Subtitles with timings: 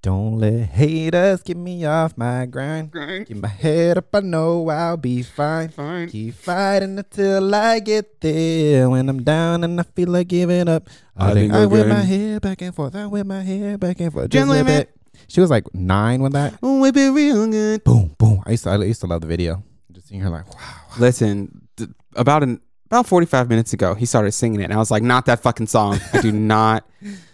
[0.00, 2.92] Don't let haters get me off my grind.
[3.26, 5.70] Keep my head up, I know I'll be fine.
[5.70, 6.08] Fine.
[6.10, 8.88] Keep fighting until I get there.
[8.88, 11.94] When I'm down and I feel like giving up, I, I think I whip my
[12.02, 12.94] head back and forth.
[12.94, 14.30] I whip my head back and forth.
[14.30, 14.94] Just Just a bit.
[15.26, 16.54] She was like nine when that.
[16.62, 17.82] Oh, Whip it real good.
[17.82, 18.40] Boom, boom.
[18.46, 19.64] I used to, I used to love the video.
[19.90, 20.76] Just seeing her like, wow.
[21.00, 22.60] Listen, th- about an
[22.90, 25.66] about 45 minutes ago, he started singing it, and I was like, not that fucking
[25.66, 26.00] song.
[26.12, 26.84] I do not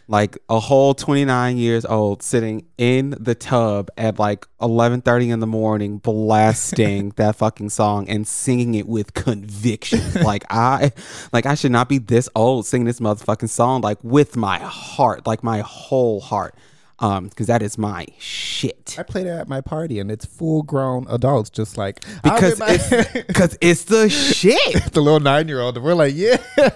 [0.08, 5.46] like a whole 29 years old sitting in the tub at like 11:30 in the
[5.46, 10.22] morning, blasting that fucking song and singing it with conviction.
[10.22, 10.92] like I,
[11.32, 15.26] like I should not be this old singing this motherfucking song like with my heart,
[15.26, 16.54] like my whole heart,
[17.00, 18.96] um, because that is my shit.
[18.98, 22.60] I played it at my party and it's full grown adults just like "I Because
[22.62, 24.84] it's because it's the shit.
[24.92, 25.80] the little nine year old.
[25.82, 26.36] We're like, yeah.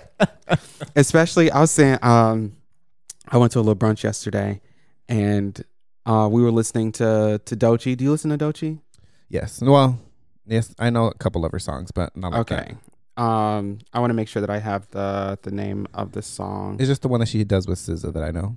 [0.96, 2.56] especially I was saying um
[3.28, 4.60] I went to a little brunch yesterday
[5.08, 5.62] and
[6.06, 7.96] uh we were listening to to Doechii.
[7.96, 8.80] Do you listen to Doechii?
[9.28, 9.60] Yes.
[9.60, 9.98] Well,
[10.46, 12.64] yes, I know a couple of her songs, but not like that.
[12.64, 12.76] Okay.
[13.16, 16.76] Um I want to make sure that I have the the name of the song.
[16.80, 18.56] It's just the one that she does with SZA that I know.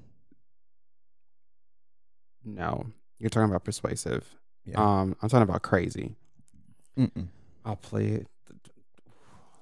[2.45, 2.87] No.
[3.19, 4.35] You're talking about persuasive.
[4.65, 4.79] Yeah.
[4.79, 6.15] Um I'm talking about crazy.
[6.97, 7.27] Mm-mm.
[7.65, 8.27] I'll play it.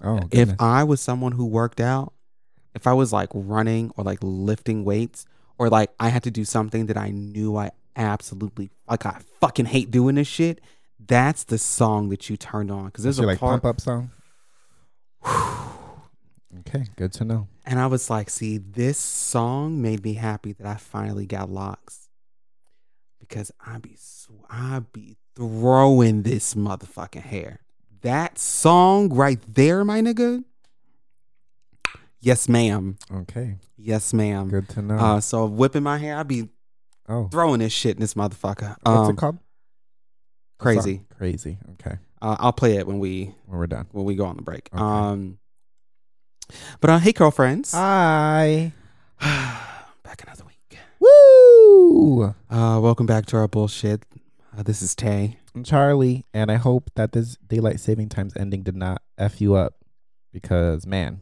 [0.02, 0.50] Oh, if.
[0.60, 2.14] I was someone who worked out,
[2.74, 5.26] if I was like running or like lifting weights
[5.58, 9.66] or like I had to do something that I knew I absolutely like I fucking
[9.66, 10.62] hate doing this shit,
[11.06, 14.12] that's the song that you turned on because there's a like part pump up song.
[16.60, 17.48] okay, good to know.
[17.66, 21.99] and I was like, see, this song made me happy that I finally got locks
[23.30, 27.60] because I be sw- I be throwing this motherfucking hair.
[28.02, 30.44] That song right there, my nigga.
[32.22, 32.98] Yes, ma'am.
[33.14, 34.50] Okay, Yes, ma'am.
[34.50, 34.96] good to know.
[34.98, 36.50] Uh, so whipping my hair, I be
[37.08, 38.76] oh, throwing this shit in this motherfucker.
[38.82, 39.38] what's Um, it called?
[40.58, 41.04] Crazy.
[41.18, 41.58] Crazy.
[41.74, 43.88] Okay, Uh, I'll play it when we when we're done.
[43.92, 44.70] when we go on the break.
[44.74, 44.82] Okay.
[44.84, 45.38] Um,
[46.82, 48.74] but uh, hey, Curlfriends, Hi.
[50.04, 50.59] back another week.
[52.10, 52.34] Woo!
[52.50, 54.04] Uh, welcome back to our bullshit.
[54.58, 55.38] Uh, this is Tay.
[55.54, 59.54] I'm Charlie, and I hope that this daylight saving times ending did not f you
[59.54, 59.76] up,
[60.34, 61.22] because man.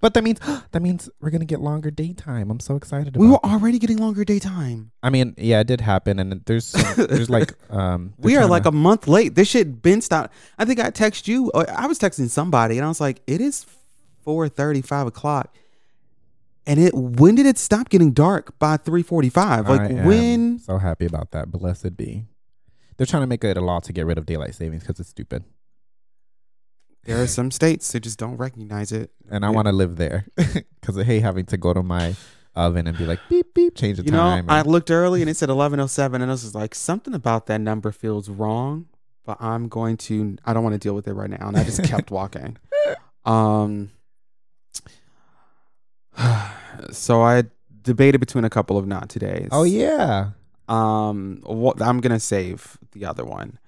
[0.00, 0.40] But that means
[0.70, 2.50] that means we're gonna get longer daytime.
[2.50, 3.14] I'm so excited.
[3.14, 3.44] We were that.
[3.44, 4.92] already getting longer daytime.
[5.02, 8.14] I mean, yeah, it did happen, and there's there's like um.
[8.16, 9.34] We are like a month late.
[9.34, 10.32] This shit been stopped.
[10.58, 11.50] I think I text you.
[11.52, 13.66] Or I was texting somebody, and I was like, "It is
[14.24, 15.54] four thirty, five o'clock."
[16.66, 19.68] And it when did it stop getting dark by three forty five?
[19.68, 20.58] Like I am when?
[20.60, 21.50] so happy about that.
[21.50, 22.24] Blessed be.
[22.96, 25.08] They're trying to make it a law to get rid of daylight savings because it's
[25.08, 25.42] stupid,
[27.04, 29.10] There are some states that just don't recognize it.
[29.30, 29.54] and I Yeah.
[29.54, 32.14] want to live there because I hate having to go to my
[32.54, 34.48] oven and be like beep beep, change the You know, time.
[34.48, 37.46] I looked early and it said eleven oh seven, and I was like, something about
[37.46, 38.86] that number feels wrong.
[39.24, 40.36] But I'm going to.
[40.44, 42.56] I don't want to deal with it right now, and I just kept walking.
[43.24, 43.90] Um.
[46.90, 47.44] So I
[47.82, 49.48] debated between a couple of not todays.
[49.52, 50.30] oh yeah,
[50.68, 53.58] Um, what I'm gonna save the other one.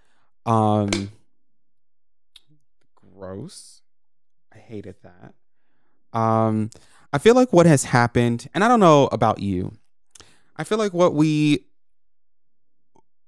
[0.47, 1.11] Um,
[2.97, 3.83] gross.
[4.55, 6.19] I hated that.
[6.19, 6.71] Um,
[7.13, 9.73] I feel like what has happened, and I don't know about you.
[10.57, 11.67] I feel like what we,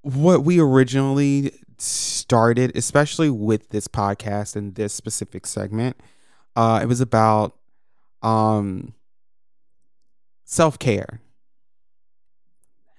[0.03, 5.97] what we originally started, especially with this podcast and this specific segment,
[6.55, 7.57] uh, it was about,
[8.23, 8.95] um,
[10.47, 11.21] self care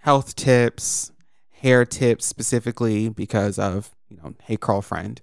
[0.01, 1.11] health tips,
[1.49, 5.19] hair tips specifically because of you know, hey Curlfriend.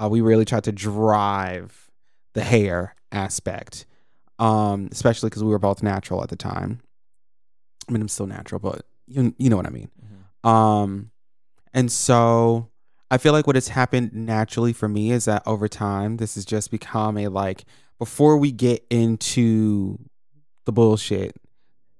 [0.00, 1.90] Uh, we really tried to drive
[2.32, 3.84] the hair aspect,
[4.38, 6.80] um, especially because we were both natural at the time.
[7.86, 9.90] I mean, I'm still natural, but you you know what I mean.
[10.44, 11.10] Um,
[11.74, 12.70] and so
[13.10, 16.46] I feel like what has happened naturally for me is that over time, this has
[16.46, 17.64] just become a like
[17.98, 19.98] before we get into
[20.64, 21.36] the bullshit,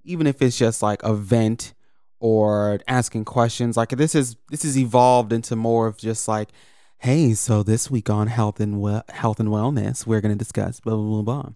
[0.04, 1.74] even if it's just like a vent
[2.20, 6.50] or asking questions, like this is this has evolved into more of just like,
[6.98, 11.22] hey, so this week on health and health and wellness, we're gonna discuss blah blah
[11.22, 11.52] blah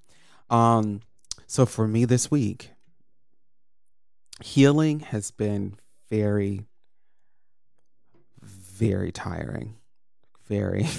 [0.49, 0.57] blah.
[0.59, 1.01] Um,
[1.47, 2.71] so for me this week,
[4.43, 5.77] healing has been
[6.11, 6.67] very
[8.77, 9.77] very tiring.
[10.49, 10.87] Very.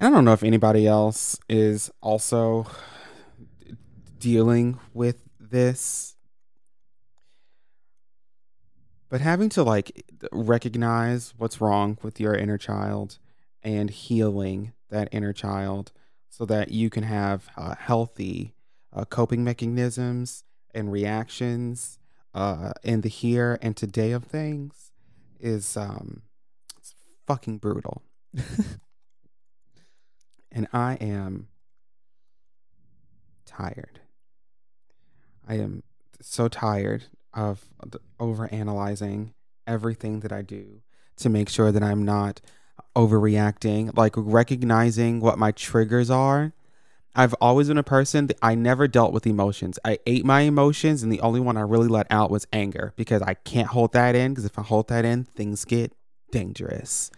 [0.00, 2.66] I don't know if anybody else is also
[4.20, 6.16] dealing with this.
[9.08, 13.18] But having to like recognize what's wrong with your inner child
[13.62, 15.92] and healing that inner child
[16.28, 18.54] so that you can have uh, healthy
[18.92, 21.98] uh, coping mechanisms and reactions
[22.34, 24.92] uh, in the here and today of things
[25.40, 26.22] is um,
[26.76, 26.94] it's
[27.26, 28.02] fucking brutal.
[30.52, 31.48] and I am
[33.46, 34.00] tired.
[35.48, 35.82] I am
[36.20, 37.64] so tired of
[38.20, 39.34] over analyzing
[39.66, 40.82] everything that I do
[41.16, 42.40] to make sure that I'm not
[42.94, 46.52] overreacting, like recognizing what my triggers are.
[47.14, 49.78] I've always been a person that I never dealt with emotions.
[49.84, 53.22] I ate my emotions, and the only one I really let out was anger because
[53.22, 54.32] I can't hold that in.
[54.32, 55.92] Because if I hold that in, things get
[56.30, 57.10] dangerous.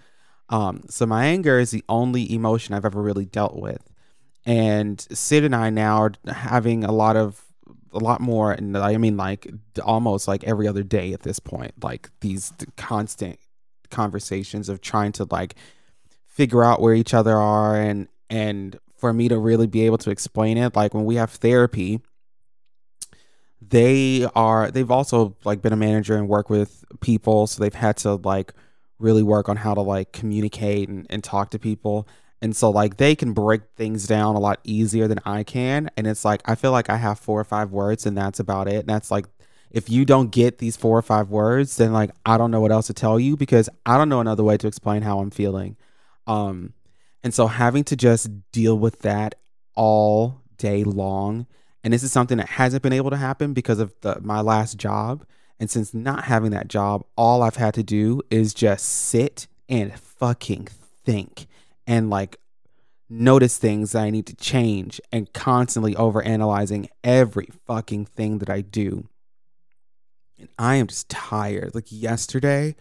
[0.49, 3.91] Um, so my anger is the only emotion I've ever really dealt with.
[4.47, 7.50] And Sid and I now are having a lot of
[7.93, 9.51] a lot more and I mean like
[9.83, 13.39] almost like every other day at this point like these constant
[13.91, 15.57] conversations of trying to like
[16.27, 20.11] figure out where each other are and and for me to really be able to
[20.11, 22.01] explain it like when we have therapy
[23.61, 27.97] they are they've also like been a manager and work with people so they've had
[27.97, 28.53] to like
[28.99, 32.07] really work on how to like communicate and, and talk to people
[32.43, 35.91] and so like they can break things down a lot easier than I can.
[35.97, 38.69] And it's like I feel like I have four or five words and that's about
[38.69, 38.77] it.
[38.77, 39.27] And that's like
[39.71, 42.73] if you don't get these four or five words, then like I don't know what
[42.73, 45.77] else to tell you because I don't know another way to explain how I'm feeling.
[46.27, 46.73] Um
[47.23, 49.35] and so having to just deal with that
[49.75, 51.47] all day long
[51.83, 54.77] and this is something that hasn't been able to happen because of the, my last
[54.77, 55.25] job
[55.59, 59.99] and since not having that job all i've had to do is just sit and
[59.99, 60.69] fucking
[61.05, 61.47] think
[61.91, 62.39] and like
[63.09, 68.49] notice things that I need to change and constantly over analyzing every fucking thing that
[68.49, 69.09] I do.
[70.39, 71.75] And I am just tired.
[71.75, 72.77] Like yesterday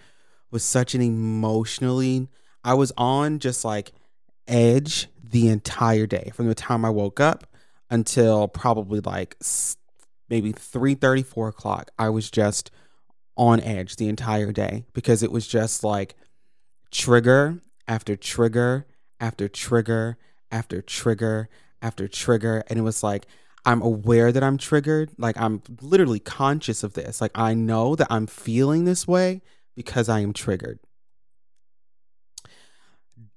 [0.52, 2.30] was such an emotionally
[2.64, 3.94] I was on just like
[4.48, 7.48] edge the entire day from the time I woke up
[7.90, 9.38] until probably like
[10.30, 11.90] maybe 3 4 o'clock.
[11.98, 12.70] I was just
[13.36, 16.16] on edge the entire day because it was just like
[16.92, 18.86] trigger after trigger
[19.20, 20.18] after trigger
[20.52, 21.50] after trigger
[21.82, 22.64] after trigger.
[22.68, 23.26] And it was like,
[23.66, 25.12] I'm aware that I'm triggered.
[25.18, 27.22] Like, I'm literally conscious of this.
[27.22, 29.42] Like, I know that I'm feeling this way
[29.76, 30.80] because I am triggered.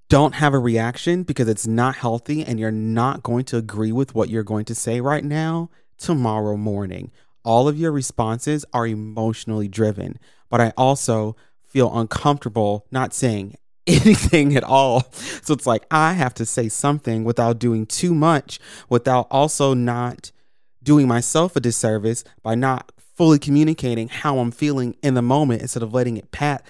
[0.08, 4.14] Don't have a reaction because it's not healthy and you're not going to agree with
[4.14, 7.10] what you're going to say right now tomorrow morning.
[7.44, 10.18] All of your responses are emotionally driven,
[10.50, 11.34] but I also
[11.66, 13.56] feel uncomfortable not saying
[13.86, 15.02] anything at all.
[15.42, 18.58] So it's like I have to say something without doing too much,
[18.88, 20.30] without also not
[20.82, 25.82] doing myself a disservice by not fully communicating how I'm feeling in the moment instead
[25.82, 26.64] of letting it pat.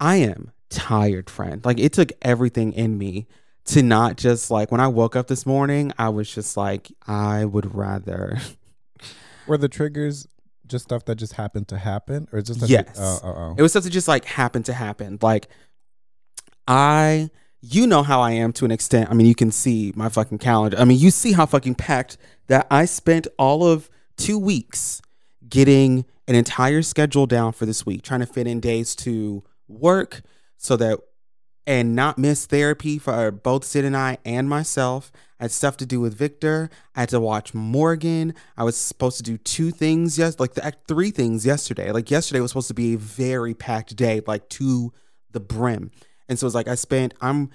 [0.00, 1.64] I am tired, friend.
[1.64, 3.26] Like it took everything in me
[3.66, 7.44] to not just like when I woke up this morning, I was just like, I
[7.44, 8.38] would rather.
[9.46, 10.26] Were the triggers
[10.66, 12.98] just stuff that just happened to happen, or just yes?
[13.00, 13.54] oh, oh, oh.
[13.56, 15.18] It was stuff that just like happened to happen.
[15.22, 15.48] Like
[16.68, 17.30] I
[17.60, 19.10] you know how I am to an extent.
[19.10, 20.78] I mean, you can see my fucking calendar.
[20.78, 22.16] I mean, you see how fucking packed
[22.46, 25.02] that I spent all of 2 weeks
[25.48, 30.22] getting an entire schedule down for this week, trying to fit in days to work
[30.56, 31.00] so that
[31.66, 35.12] and not miss therapy for uh, both Sid and I and myself.
[35.38, 36.70] I had stuff to do with Victor.
[36.96, 38.34] I had to watch Morgan.
[38.56, 41.92] I was supposed to do two things, yes, like the, three things yesterday.
[41.92, 44.92] Like yesterday was supposed to be a very packed day, like to
[45.32, 45.90] the brim.
[46.28, 47.50] And so it's like I spent, I'm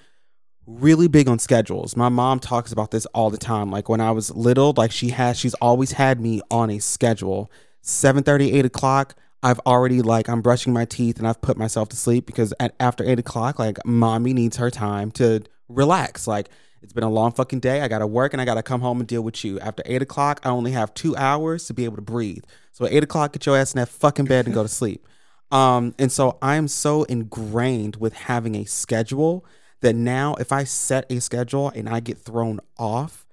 [0.66, 1.96] really big on schedules.
[1.96, 3.70] My mom talks about this all the time.
[3.72, 7.52] Like when I was little, like she has, she's always had me on a schedule.
[7.82, 11.90] 7 30, 8 o'clock, I've already like I'm brushing my teeth and I've put myself
[11.90, 16.28] to sleep because at after eight o'clock, like mommy needs her time to relax.
[16.28, 16.48] Like
[16.82, 17.82] it's been a long fucking day.
[17.82, 19.60] I gotta work and I gotta come home and deal with you.
[19.60, 22.46] After eight o'clock, I only have two hours to be able to breathe.
[22.72, 25.06] So at eight o'clock, get your ass in that fucking bed and go to sleep.
[25.54, 29.46] Um, and so I'm so ingrained with having a schedule
[29.82, 33.28] that now if I set a schedule and I get thrown off,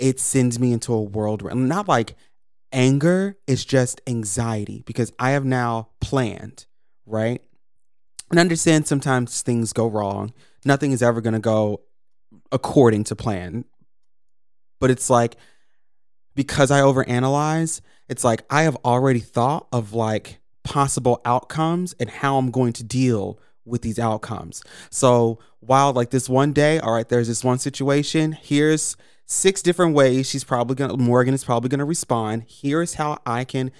[0.00, 2.16] it sends me into a world where not like
[2.72, 6.66] anger, it's just anxiety because I have now planned,
[7.06, 7.40] right?
[8.30, 10.34] And understand sometimes things go wrong.
[10.64, 11.82] Nothing is ever going to go
[12.50, 13.64] according to plan.
[14.80, 15.36] But it's like
[16.34, 22.38] because I overanalyze, it's like I have already thought of like possible outcomes and how
[22.38, 24.62] I'm going to deal with these outcomes.
[24.90, 29.94] So while like this one day, all right, there's this one situation, here's six different
[29.94, 32.44] ways she's probably gonna Morgan is probably gonna respond.
[32.46, 33.70] Here's how I can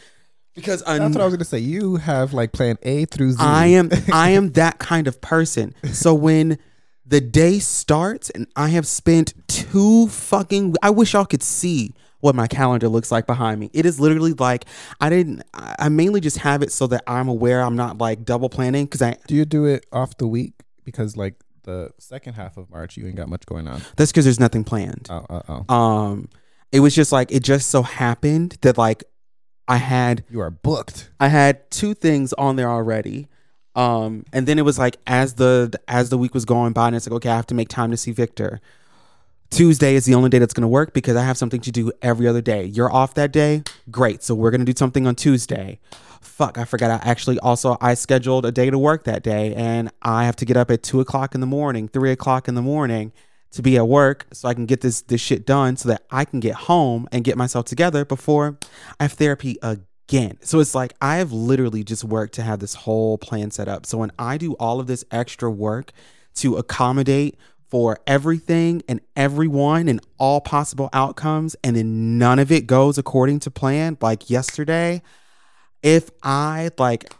[0.54, 1.58] because that's what I was gonna say.
[1.58, 3.38] You have like plan A through Z.
[3.40, 5.74] I am I am that kind of person.
[5.92, 6.58] So when
[7.04, 12.36] the day starts and I have spent two fucking I wish y'all could see what
[12.36, 13.68] my calendar looks like behind me.
[13.72, 14.64] It is literally like
[15.00, 15.42] I didn't.
[15.52, 19.02] I mainly just have it so that I'm aware I'm not like double planning because
[19.02, 19.16] I.
[19.26, 20.54] Do you do it off the week?
[20.84, 23.82] Because like the second half of March, you ain't got much going on.
[23.96, 25.08] That's because there's nothing planned.
[25.10, 25.74] Oh, oh, oh.
[25.74, 26.28] Um,
[26.70, 29.02] it was just like it just so happened that like
[29.66, 31.10] I had You are booked.
[31.18, 33.28] I had two things on there already.
[33.74, 36.94] Um, and then it was like as the as the week was going by, and
[36.96, 38.60] it's like, okay, I have to make time to see Victor.
[39.52, 42.26] Tuesday is the only day that's gonna work because I have something to do every
[42.26, 42.64] other day.
[42.64, 44.22] You're off that day, great.
[44.22, 45.78] So we're gonna do something on Tuesday.
[46.22, 46.90] Fuck, I forgot.
[46.90, 50.46] I actually also I scheduled a day to work that day, and I have to
[50.46, 53.12] get up at two o'clock in the morning, three o'clock in the morning
[53.50, 56.24] to be at work so I can get this this shit done so that I
[56.24, 58.56] can get home and get myself together before
[58.98, 60.38] I have therapy again.
[60.40, 63.84] So it's like I have literally just worked to have this whole plan set up.
[63.84, 65.92] So when I do all of this extra work
[66.36, 67.36] to accommodate
[67.72, 73.40] for everything and everyone and all possible outcomes and then none of it goes according
[73.40, 75.00] to plan like yesterday,
[75.82, 77.14] if I like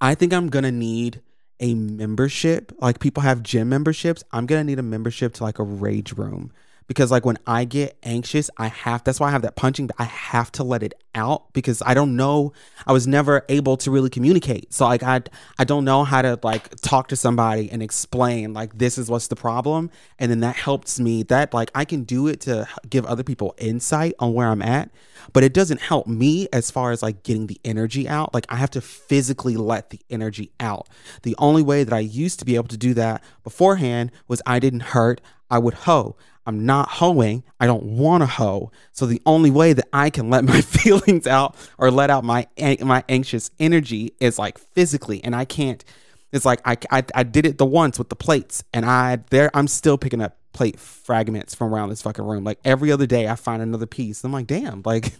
[0.00, 1.22] I think I'm to need
[1.58, 2.70] a membership.
[2.80, 4.22] Like people have gym memberships.
[4.30, 6.52] I'm gonna need a membership to like a rage room
[6.86, 9.04] because like when I get anxious, I have.
[9.04, 9.90] That's why I have that punching.
[9.98, 12.52] I have to let it out because I don't know.
[12.86, 14.72] I was never able to really communicate.
[14.72, 15.22] So like I
[15.58, 19.28] I don't know how to like talk to somebody and explain like this is what's
[19.28, 21.22] the problem, and then that helps me.
[21.24, 24.90] That like I can do it to give other people insight on where I'm at,
[25.32, 28.34] but it doesn't help me as far as like getting the energy out.
[28.34, 30.88] Like I have to physically let the energy out.
[31.22, 34.58] The only way that I used to be able to do that beforehand was I
[34.58, 35.20] didn't hurt.
[35.50, 36.16] I would hoe.
[36.46, 37.44] I'm not hoeing.
[37.60, 38.72] I don't want to hoe.
[38.92, 42.46] So the only way that I can let my feelings out or let out my
[42.80, 45.84] my anxious energy is like physically, and I can't.
[46.32, 49.50] It's like I, I I did it the once with the plates, and I there
[49.54, 52.44] I'm still picking up plate fragments from around this fucking room.
[52.44, 54.24] Like every other day, I find another piece.
[54.24, 55.12] I'm like, damn, like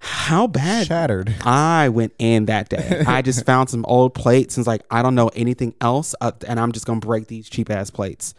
[0.00, 1.34] how bad Shattered.
[1.42, 3.04] I went in that day.
[3.06, 6.32] I just found some old plates and was like, I don't know anything else, uh,
[6.46, 8.34] and I'm just gonna break these cheap ass plates.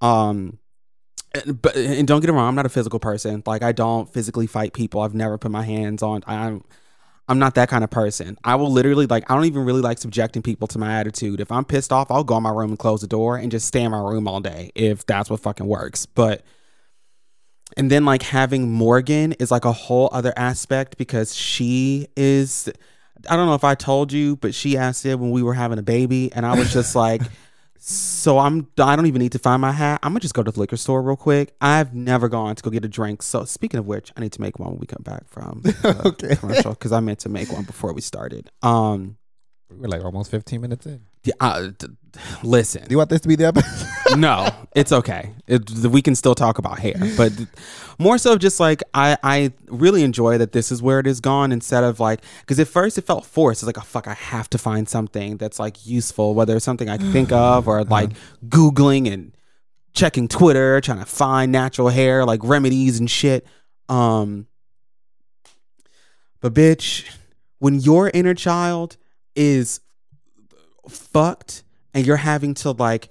[0.00, 0.58] Um,
[1.34, 3.42] and, but and don't get me wrong, I'm not a physical person.
[3.46, 5.00] Like I don't physically fight people.
[5.00, 6.22] I've never put my hands on.
[6.26, 6.64] I'm
[7.26, 8.38] I'm not that kind of person.
[8.44, 11.40] I will literally like I don't even really like subjecting people to my attitude.
[11.40, 13.66] If I'm pissed off, I'll go in my room and close the door and just
[13.66, 16.06] stay in my room all day if that's what fucking works.
[16.06, 16.42] But
[17.76, 22.70] and then like having Morgan is like a whole other aspect because she is
[23.28, 25.78] I don't know if I told you, but she asked it when we were having
[25.78, 27.22] a baby and I was just like
[27.86, 30.00] so I'm I don't even need to find my hat.
[30.02, 31.54] I'm gonna just go to the liquor store real quick.
[31.60, 33.22] I've never gone to go get a drink.
[33.22, 36.02] So speaking of which, I need to make one when we come back from the
[36.06, 36.36] Okay.
[36.36, 38.50] commercial because I meant to make one before we started.
[38.62, 39.18] Um,
[39.70, 41.02] We're like almost 15 minutes in.
[41.24, 41.86] Yeah, uh, d-
[42.42, 44.16] listen, Do you want this to be the episode?
[44.18, 45.32] no, it's okay.
[45.46, 47.32] It, we can still talk about hair, but
[47.98, 51.52] more so just like I, I really enjoy that this is where it is gone
[51.52, 53.62] instead of like because at first it felt forced.
[53.62, 56.88] It's like oh fuck, I have to find something that's like useful, whether it's something
[56.88, 58.10] I can think of or like
[58.46, 59.36] googling and
[59.94, 63.46] checking Twitter, trying to find natural hair like remedies and shit.
[63.88, 64.46] Um,
[66.40, 67.08] but bitch,
[67.58, 68.96] when your inner child
[69.34, 69.80] is
[70.88, 71.62] fucked
[71.92, 73.08] and you're having to like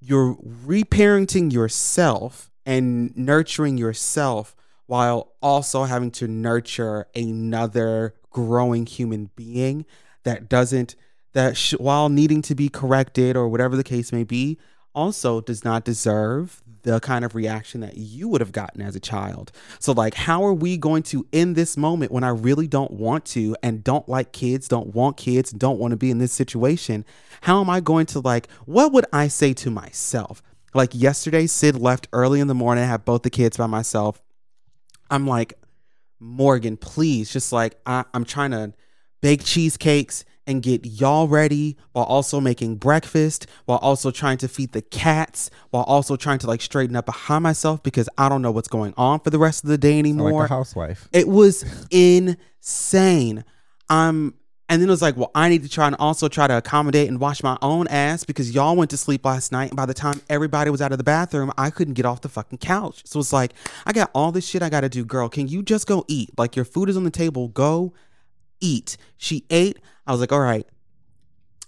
[0.00, 4.54] you're reparenting yourself and nurturing yourself
[4.86, 9.86] while also having to nurture another growing human being
[10.24, 10.94] that doesn't
[11.32, 14.58] that sh- while needing to be corrected or whatever the case may be
[14.94, 19.00] also does not deserve the kind of reaction that you would have gotten as a
[19.00, 19.50] child.
[19.80, 23.24] So like how are we going to in this moment when I really don't want
[23.26, 27.04] to and don't like kids, don't want kids, don't want to be in this situation,
[27.42, 30.42] how am I going to like what would I say to myself?
[30.72, 34.22] Like yesterday Sid left early in the morning, I had both the kids by myself.
[35.10, 35.54] I'm like
[36.20, 38.74] Morgan, please, just like I, I'm trying to
[39.20, 44.72] bake cheesecakes and get y'all ready while also making breakfast, while also trying to feed
[44.72, 48.50] the cats, while also trying to like straighten up behind myself because I don't know
[48.50, 50.32] what's going on for the rest of the day anymore.
[50.42, 51.08] like a housewife.
[51.12, 53.44] It was insane.
[53.88, 54.34] Um,
[54.68, 57.08] and then it was like, well, I need to try and also try to accommodate
[57.08, 59.70] and wash my own ass because y'all went to sleep last night.
[59.70, 62.30] And by the time everybody was out of the bathroom, I couldn't get off the
[62.30, 63.02] fucking couch.
[63.04, 63.52] So it's like,
[63.84, 65.28] I got all this shit I got to do, girl.
[65.28, 66.30] Can you just go eat?
[66.38, 67.48] Like your food is on the table.
[67.48, 67.92] Go
[68.60, 68.96] eat.
[69.16, 69.78] She ate.
[70.06, 70.66] I was like, all right,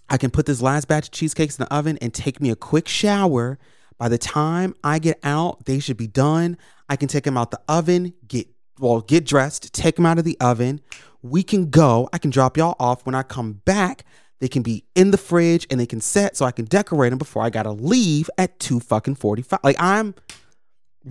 [0.09, 2.57] I can put this last batch of cheesecakes in the oven and take me a
[2.57, 3.59] quick shower.
[3.99, 6.59] By the time I get out, they should be done.
[6.89, 8.47] I can take them out the oven, get
[8.79, 10.81] well, get dressed, take them out of the oven.
[11.23, 12.09] We can go.
[12.13, 13.07] I can drop y'all off.
[13.07, 14.05] When I come back,
[14.39, 17.19] they can be in the fridge and they can set so I can decorate them
[17.19, 19.61] before I gotta leave at two fucking forty five.
[19.65, 20.15] Like I'm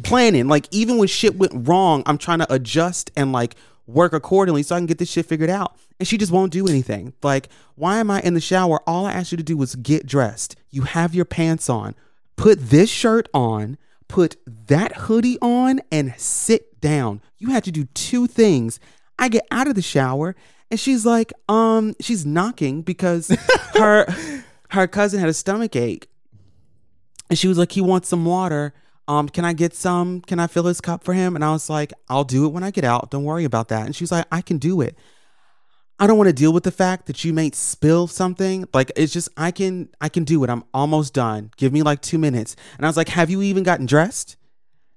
[0.03, 0.48] planning.
[0.48, 3.55] Like even when shit went wrong, I'm trying to adjust and like
[3.88, 5.77] work accordingly so I can get this shit figured out.
[6.00, 7.13] And she just won't do anything.
[7.24, 8.82] Like, why am I in the shower?
[8.88, 10.56] All I asked you to do was get dressed.
[10.70, 11.96] You have your pants on.
[12.36, 13.77] Put this shirt on,
[14.08, 17.22] put that hoodie on, and sit down.
[17.38, 18.80] You had to do two things.
[19.18, 20.36] I get out of the shower
[20.72, 23.30] and she's like, um, she's knocking because
[23.75, 24.06] her
[24.70, 26.08] her cousin had a stomach ache.
[27.30, 28.74] And she was like, he wants some water.
[29.08, 30.22] Um, can I get some?
[30.22, 31.36] Can I fill his cup for him?
[31.36, 33.12] And I was like, I'll do it when I get out.
[33.12, 33.86] Don't worry about that.
[33.86, 34.98] And she was like, I can do it.
[35.98, 38.68] I don't want to deal with the fact that you may spill something.
[38.74, 40.50] Like it's just I can I can do it.
[40.50, 41.52] I'm almost done.
[41.56, 42.56] Give me like two minutes.
[42.78, 44.36] And I was like, Have you even gotten dressed?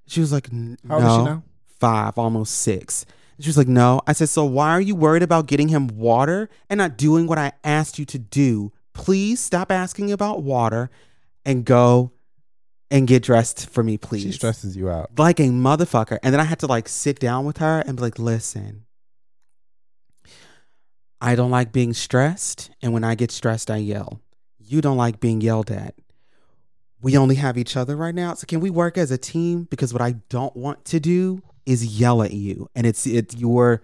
[0.07, 1.43] She was like, "N- How old is she No,
[1.79, 3.05] five, almost six.
[3.37, 4.01] And she was like, No.
[4.09, 7.39] I said, So why are you worried about getting him water and not doing what
[7.39, 8.73] I asked you to do?
[8.93, 10.91] Please stop asking about water
[11.45, 12.11] and go
[12.91, 15.11] and get dressed for me, please She stresses you out.
[15.19, 16.19] like a motherfucker.
[16.23, 18.85] And then I had to like sit down with her and be like, listen,
[21.21, 22.71] I don't like being stressed.
[22.81, 24.21] And when I get stressed, I yell.
[24.59, 25.95] You don't like being yelled at.
[27.01, 28.35] We only have each other right now.
[28.35, 29.65] So can we work as a team?
[29.71, 32.69] Because what I don't want to do is yell at you.
[32.75, 33.83] And it's it you're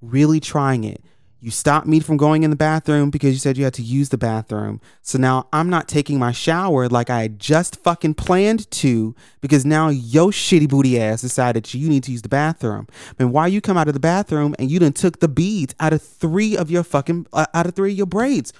[0.00, 1.02] really trying it.
[1.40, 4.08] You stopped me from going in the bathroom because you said you had to use
[4.08, 4.80] the bathroom.
[5.02, 9.88] So now I'm not taking my shower like I just fucking planned to because now
[9.88, 12.88] your shitty booty ass decided you need to use the bathroom.
[13.20, 15.92] And why you come out of the bathroom and you done took the beads out
[15.92, 18.52] of three of your fucking uh, out of three of your braids?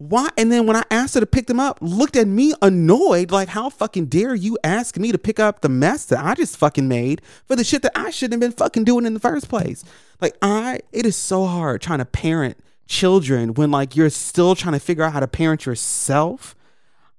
[0.00, 0.30] Why?
[0.38, 3.48] And then when I asked her to pick them up, looked at me annoyed, like,
[3.48, 6.88] how fucking dare you ask me to pick up the mess that I just fucking
[6.88, 9.84] made for the shit that I shouldn't have been fucking doing in the first place?
[10.18, 14.72] Like, I, it is so hard trying to parent children when, like, you're still trying
[14.72, 16.56] to figure out how to parent yourself.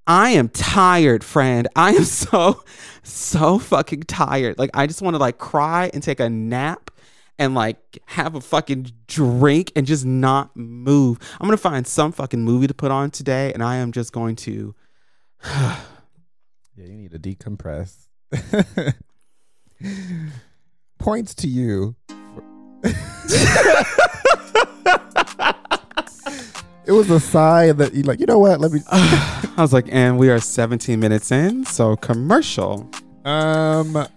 [0.08, 1.68] I am tired, friend.
[1.76, 2.64] I am so,
[3.04, 4.58] so fucking tired.
[4.58, 6.90] Like, I just want to, like, cry and take a nap
[7.42, 11.18] and like have a fucking drink and just not move.
[11.40, 14.36] I'm gonna find some fucking movie to put on today, and I am just going
[14.38, 14.76] to.
[16.78, 18.08] Yeah, you need to decompress.
[21.00, 21.98] Points to you.
[26.86, 28.22] it was a sigh that you like.
[28.22, 28.62] You know what?
[28.62, 28.80] Let me.
[28.90, 32.90] I was like, and we are 17 minutes in, so commercial.
[33.26, 33.98] Um,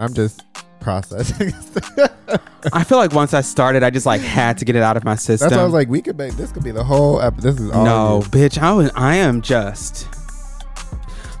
[0.00, 0.42] I'm just
[0.80, 1.52] processing.
[2.72, 5.04] I feel like once I started, I just like had to get it out of
[5.04, 5.48] my system.
[5.48, 7.20] That's why I was like, we could make this could be the whole.
[7.20, 7.84] Ep- this is all.
[7.84, 10.08] no, bitch, I was, I am just.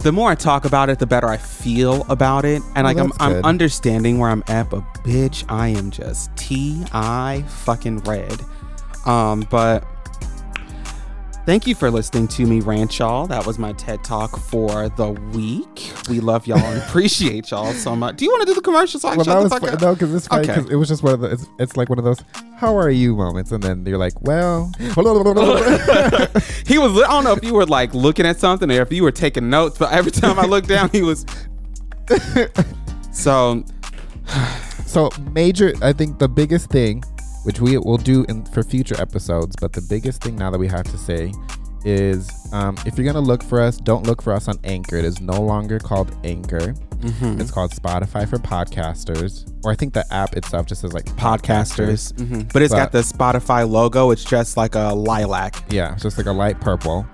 [0.00, 3.12] The more I talk about it, the better I feel about it, and like I'm,
[3.20, 4.70] I'm understanding where I'm at.
[4.70, 8.40] But bitch, I am just T I fucking red.
[9.04, 9.84] Um, but
[11.44, 13.26] thank you for listening to me rant, y'all.
[13.26, 15.79] That was my TED talk for the week.
[16.10, 18.16] We love y'all and appreciate y'all so much.
[18.16, 18.98] Do you want to do the commercial?
[19.00, 20.54] So I Well, that was fu- no, because it's funny Okay.
[20.56, 21.30] because it was just one of the.
[21.30, 22.22] It's, it's like one of those
[22.56, 24.88] "How are you?" moments, and then you're like, "Well." he
[26.78, 27.02] was.
[27.02, 29.48] I don't know if you were like looking at something or if you were taking
[29.48, 31.24] notes, but every time I looked down, he was.
[33.12, 33.64] So
[34.86, 37.02] So major, I think the biggest thing,
[37.44, 40.68] which we will do in for future episodes, but the biggest thing now that we
[40.68, 41.32] have to say
[41.84, 44.96] is, um, if you're gonna look for us, don't look for us on Anchor.
[44.96, 46.74] It is no longer called Anchor.
[47.00, 47.40] mhm.
[47.40, 52.12] It's called Spotify for podcasters, or I think the app itself just says like podcasters,
[52.12, 52.52] Mhm.
[52.52, 54.10] but it's got the Spotify logo.
[54.10, 55.64] It's just like a lilac.
[55.70, 57.06] Yeah, it's just like a light purple.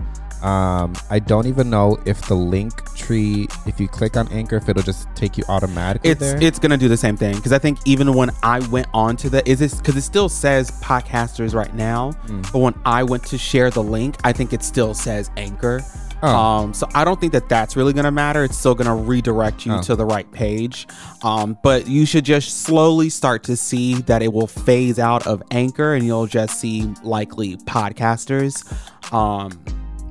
[0.46, 4.68] Um, I don't even know if the link tree, if you click on Anchor, if
[4.68, 6.38] it'll just take you automatically It's there.
[6.40, 9.28] it's gonna do the same thing because I think even when I went on to
[9.30, 12.52] the is this because it still says podcasters right now, Mm.
[12.52, 15.82] but when I went to share the link, I think it still says Anchor.
[16.22, 16.28] Oh.
[16.35, 18.44] Um, so I don't think that that's really gonna matter.
[18.44, 19.82] It's still gonna redirect you Oh.
[19.82, 20.87] to the right page.
[21.22, 25.42] Um, but you should just slowly start to see that it will phase out of
[25.50, 28.64] Anchor, and you'll just see likely podcasters.
[29.12, 29.50] Um,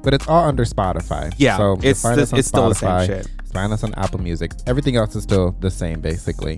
[0.06, 1.34] but it's all under Spotify.
[1.38, 3.28] Yeah, so it's find the- us on it's still the same Spotify, shit.
[3.52, 4.52] Find us on Apple Music.
[4.68, 6.58] Everything else is still the same, basically.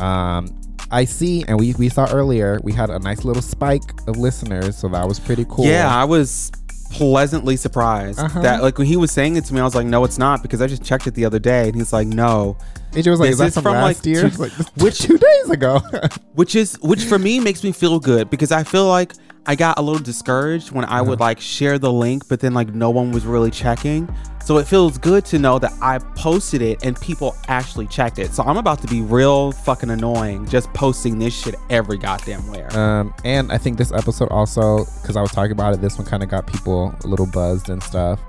[0.00, 0.48] Um,
[0.90, 4.76] I see, and we we saw earlier we had a nice little spike of listeners,
[4.76, 5.66] so that was pretty cool.
[5.66, 6.50] Yeah, I was
[6.90, 8.40] pleasantly surprised Uh-huh.
[8.40, 10.40] that like when he was saying it to me, I was like, no, it's not
[10.42, 12.56] because I just checked it the other day, and he's like, no,
[12.92, 14.98] AJ was like, This "Is that is from, from, last like, year?" two- like, which-
[14.98, 15.80] two days ago.
[16.34, 19.12] which is which for me makes me feel good because I feel like
[19.46, 22.74] I got a little discouraged when I would like share the link, but then like
[22.74, 24.08] no one was really checking.
[24.44, 28.32] So it feels good to know that I posted it and people actually checked it.
[28.32, 32.74] So I'm about to be real fucking annoying just posting this shit every goddamn where.
[32.74, 36.06] Um, and I think this episode also, because I was talking about it, this one
[36.06, 38.20] kind of got people a little buzzed and stuff.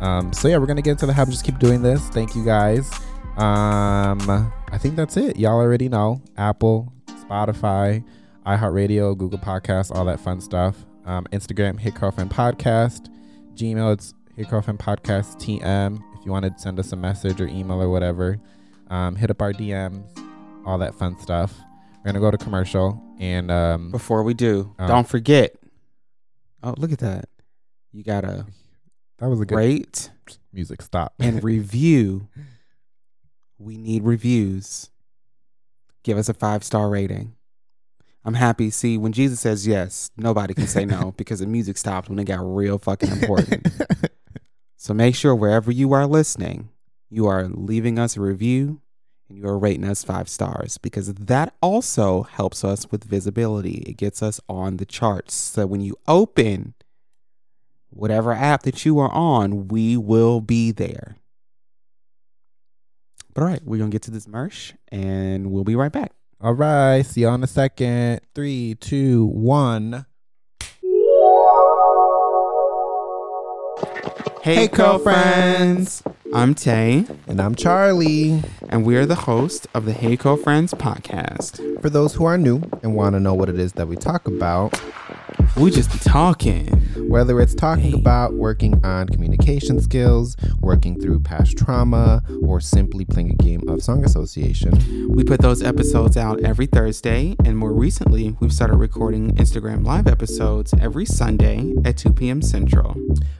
[0.00, 1.32] Um, so yeah, we're gonna get into the habit.
[1.32, 2.08] Just keep doing this.
[2.08, 2.90] Thank you guys.
[3.36, 5.36] Um, I think that's it.
[5.36, 8.02] Y'all already know Apple, Spotify,
[8.46, 10.84] iHeartRadio, Google Podcasts, all that fun stuff.
[11.04, 13.08] Um, Instagram, Hey Curlfriend Podcast.
[13.54, 15.96] Gmail, it's Hey Curlfriend Podcast TM.
[16.18, 18.38] If you want to send us a message or email or whatever,
[18.88, 20.04] um, hit up our DMs,
[20.64, 21.54] all that fun stuff.
[21.98, 24.86] We're gonna go to commercial and um, Before we do, Oh.
[24.86, 25.56] don't forget.
[26.62, 27.28] Oh, look at that.
[27.92, 28.46] You gotta
[29.18, 30.10] that was a good rate
[30.52, 30.82] music.
[30.82, 31.14] Stop.
[31.18, 32.28] and review.
[33.58, 34.90] We need reviews.
[36.04, 37.34] Give us a five star rating.
[38.26, 38.70] I'm happy.
[38.70, 42.24] See, when Jesus says yes, nobody can say no because the music stopped when it
[42.24, 43.68] got real fucking important.
[44.76, 46.70] so make sure wherever you are listening,
[47.08, 48.80] you are leaving us a review
[49.28, 53.84] and you are rating us five stars because that also helps us with visibility.
[53.86, 55.32] It gets us on the charts.
[55.32, 56.74] So when you open
[57.90, 61.16] whatever app that you are on, we will be there.
[63.32, 66.15] But all right, we're going to get to this merch and we'll be right back.
[66.40, 67.02] All right.
[67.02, 68.20] See you on a second.
[68.34, 70.06] Three, two, one.
[74.42, 76.02] Hey, Curlfriends.
[76.34, 78.42] I'm Tay, And I'm Charlie.
[78.68, 81.80] and we are the host of the Hey Curlfriends podcast.
[81.80, 84.26] For those who are new and want to know what it is that we talk
[84.28, 84.78] about,
[85.56, 86.82] We just be talking.
[87.08, 87.98] whether it's talking Hey.
[88.00, 93.80] about working on communication skills, working through past trauma, or simply playing a game of
[93.82, 94.72] song association,
[95.10, 100.06] We put those episodes out every Thursday, and more recently, we've started recording Instagram Live
[100.08, 102.42] episodes every Sunday at 2 p.m.
[102.42, 102.94] Central.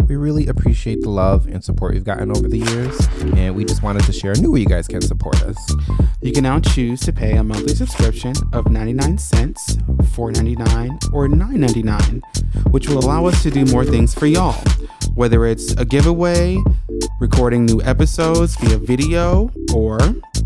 [0.09, 2.97] we really appreciate the love and support you've gotten over the years.
[3.35, 5.59] And we just wanted to share a new way you guys can support us.
[6.23, 9.75] You can now choose to pay a monthly subscription of 99 cents,
[10.15, 11.86] $4.99, or $9.99,
[12.70, 14.62] which will allow us to do more things for y'all.
[15.14, 16.59] Whether it's a giveaway,
[17.20, 19.99] recording new episodes via video, or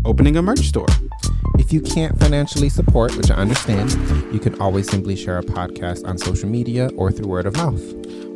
[0.05, 0.87] opening a merch store.
[1.59, 3.91] If you can't financially support, which I understand,
[4.33, 7.81] you can always simply share a podcast on social media or through word of mouth.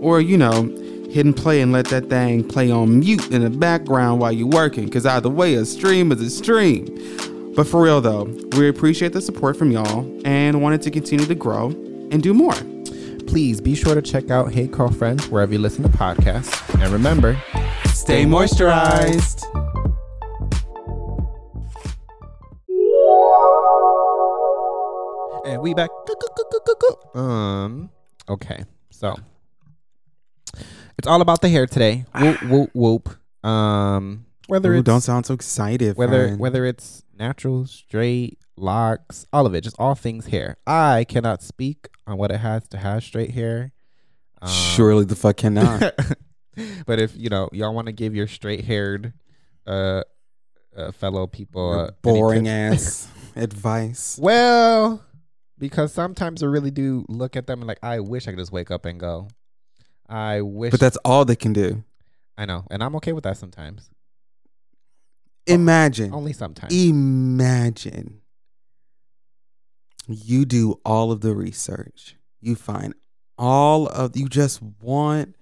[0.02, 0.64] Or, you know,
[1.10, 4.48] hit and play and let that thing play on mute in the background while you're
[4.48, 6.86] working, because either way, a stream is a stream.
[7.56, 8.26] But for real though,
[8.58, 11.68] we appreciate the support from y'all and wanted to continue to grow
[12.12, 12.56] and do more.
[13.28, 16.62] Please be sure to check out Hey Curlfriends wherever you listen to podcasts.
[16.82, 17.42] And remember,
[17.94, 19.44] Stay moisturized.
[25.46, 25.90] and we back.
[27.14, 27.90] Um,
[28.28, 29.16] okay, so
[30.98, 32.06] it's all about the hair today.
[32.20, 33.46] Whoop whoop whoop.
[33.46, 35.96] Um, whether Ooh, it's don't sound so excited.
[35.98, 40.58] whether whether it's natural, straight, locks, all of it, just all things hair.
[40.66, 43.72] I cannot speak on what it has to have straight hair.
[44.42, 45.82] Um, surely the fuck cannot.
[46.86, 49.14] but if you know y'all want to give your straight haired
[49.68, 50.04] uh,
[50.76, 54.18] uh fellow people uh, boring ass advice.
[54.22, 55.04] well
[55.58, 58.54] because sometimes i really do look at them and like i wish i could just
[58.54, 59.28] wake up and go
[60.08, 61.84] i wish But that's all they can do.
[62.38, 63.90] i know and i'm okay with that sometimes
[65.48, 66.14] Imagine.
[66.14, 68.22] only sometimes Imagine
[70.08, 72.16] you do all of the research.
[72.42, 72.94] You find
[73.38, 75.36] all of you just want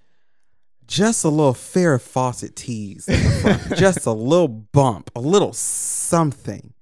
[0.88, 3.06] just a little Farrah Fawcett tease
[3.42, 6.74] front, just a little bump, a little something.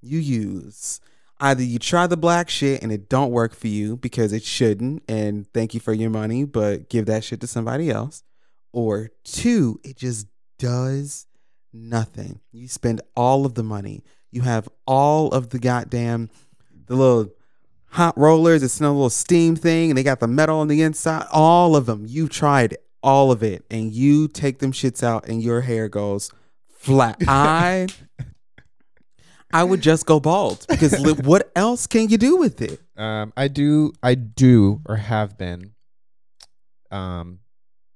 [0.00, 1.00] You use
[1.40, 5.02] either you try the black shit and it don't work for you because it shouldn't,
[5.08, 8.22] and thank you for your money, but give that shit to somebody else,
[8.72, 10.26] or two, it just
[10.58, 11.26] does
[11.72, 12.40] nothing.
[12.52, 14.04] You spend all of the money.
[14.30, 16.30] You have all of the goddamn
[16.92, 17.32] the little
[17.88, 18.62] hot rollers.
[18.62, 21.26] It's a little steam thing, and they got the metal on the inside.
[21.32, 22.04] All of them.
[22.06, 26.30] You tried all of it, and you take them shits out, and your hair goes
[26.70, 27.16] flat.
[27.28, 27.88] I
[29.52, 32.80] I would just go bald because li- what else can you do with it?
[32.96, 35.72] um i do i do or have been
[36.90, 37.38] um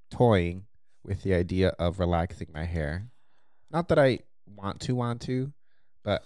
[0.09, 0.65] toying
[1.03, 3.07] with the idea of relaxing my hair
[3.69, 5.53] not that i want to want to
[6.03, 6.23] but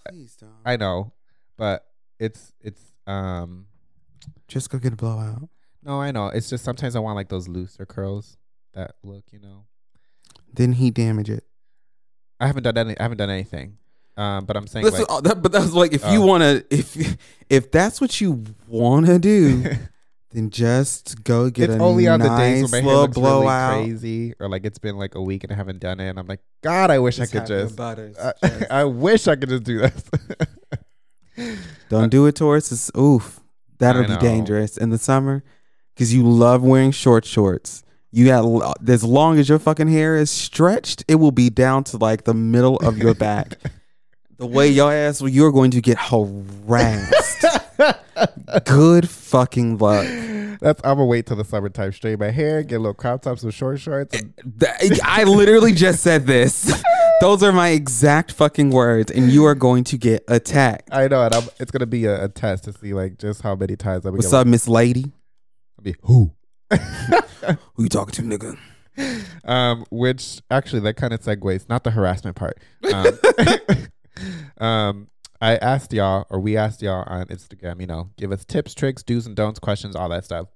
[0.65, 1.11] i know
[1.57, 1.85] but
[2.21, 3.65] it's it's um
[4.47, 5.49] just go get a blowout.
[5.83, 6.27] No, I know.
[6.27, 8.37] It's just sometimes I want like those looser curls
[8.73, 9.65] that look, you know.
[10.53, 11.43] Then he damage it.
[12.39, 13.77] I haven't done any I haven't done anything.
[14.17, 16.25] Um, but I'm saying Listen, like, oh, that, but that's like if you Oh.
[16.27, 17.17] want to, if
[17.49, 19.63] if that's what you want to do,
[20.31, 23.01] then just go get it's a only on nice the days when my hair little
[23.03, 23.83] looks really blowout.
[23.83, 26.27] crazy, or like it's been like a week and I haven't done it, and I'm
[26.27, 27.75] like, God, I wish I could just.
[27.75, 28.17] butters.
[28.19, 30.09] I, Just- I wish I could just do this.
[31.89, 32.91] Don't do it towards us.
[32.97, 33.39] Oof,
[33.77, 34.19] that'll I be know.
[34.19, 35.43] dangerous in the summer
[35.93, 37.83] because you love wearing short shorts.
[38.11, 41.97] You got as long as your fucking hair is stretched, it will be down to
[41.97, 43.57] like the middle of your back.
[44.37, 47.45] the way your ass, will you're going to get harassed.
[48.65, 50.07] Good fucking luck.
[50.61, 53.43] That's I'm gonna wait till the summertime, straighten my hair, get a little crop tops
[53.43, 54.15] with short shorts.
[54.19, 54.33] And,
[55.03, 56.83] I literally just said this.
[57.21, 60.89] Those are my exact fucking words, and you are going to get attacked.
[60.91, 63.53] I know, and I'm, it's gonna be a, a test to see like just how
[63.53, 65.05] many times I'm What's up, Miss Lady?
[65.77, 66.31] I'll be who.
[67.75, 69.29] Who you talking to, nigga?
[69.45, 72.57] um, which actually that kind of segues, not the harassment part.
[72.91, 73.07] Um,
[74.65, 75.07] um,
[75.39, 79.03] I asked y'all, or we asked y'all on Instagram, you know, give us tips, tricks,
[79.03, 80.47] do's and don'ts, questions, all that stuff.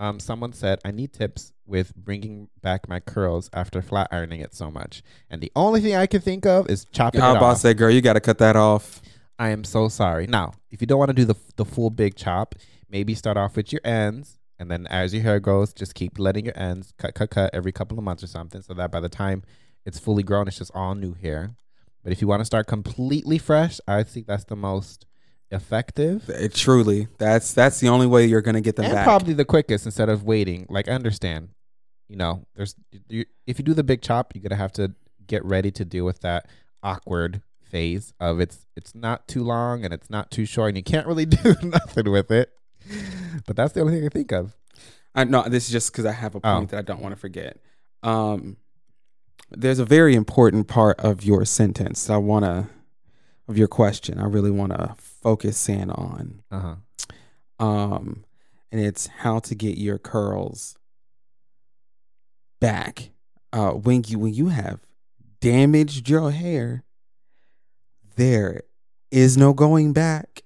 [0.00, 4.54] Um, someone said, I need tips with bringing back my curls after flat ironing it
[4.54, 5.02] so much.
[5.28, 7.28] And the only thing I can think of is chopping it off.
[7.28, 7.58] How it about off.
[7.58, 9.02] say, girl, you got to cut that off.
[9.38, 10.26] I am so sorry.
[10.26, 12.54] Now, if you don't want to do the the full big chop,
[12.88, 16.46] maybe start off with your ends, and then as your hair grows, just keep letting
[16.46, 19.08] your ends cut, cut, cut every couple of months or something, so that by the
[19.10, 19.42] time
[19.84, 21.54] it's fully grown, it's just all new hair.
[22.02, 25.06] But if you want to start completely fresh, I think that's the most
[25.50, 29.04] effective It, truly, that's that's the only way you're gonna get them and back.
[29.04, 30.66] probably the quickest instead of waiting.
[30.68, 31.48] Like I understand,
[32.08, 32.74] you know, there's
[33.08, 34.92] you, if you do the big chop, you're gonna have to
[35.26, 36.48] get ready to deal with that
[36.82, 40.82] awkward phase of it's it's not too long and it's not too short, and you
[40.82, 42.50] can't really do nothing with it.
[43.46, 44.56] But that's the only thing I think of.
[45.14, 46.56] I no, this is just because I have a Oh.
[46.58, 47.58] point that I don't want to forget.
[48.02, 48.56] Um,
[49.50, 52.68] there's a very important part of your sentence that I want to,
[53.48, 54.18] of your question.
[54.20, 56.42] I really want to focus in on.
[56.50, 56.76] Uh huh.
[57.64, 58.24] Um,
[58.72, 60.76] and it's how to get your curls
[62.60, 63.10] back.
[63.52, 64.80] Uh, when you when you have
[65.40, 66.84] damaged your hair,
[68.16, 68.62] there
[69.10, 70.42] is no going back.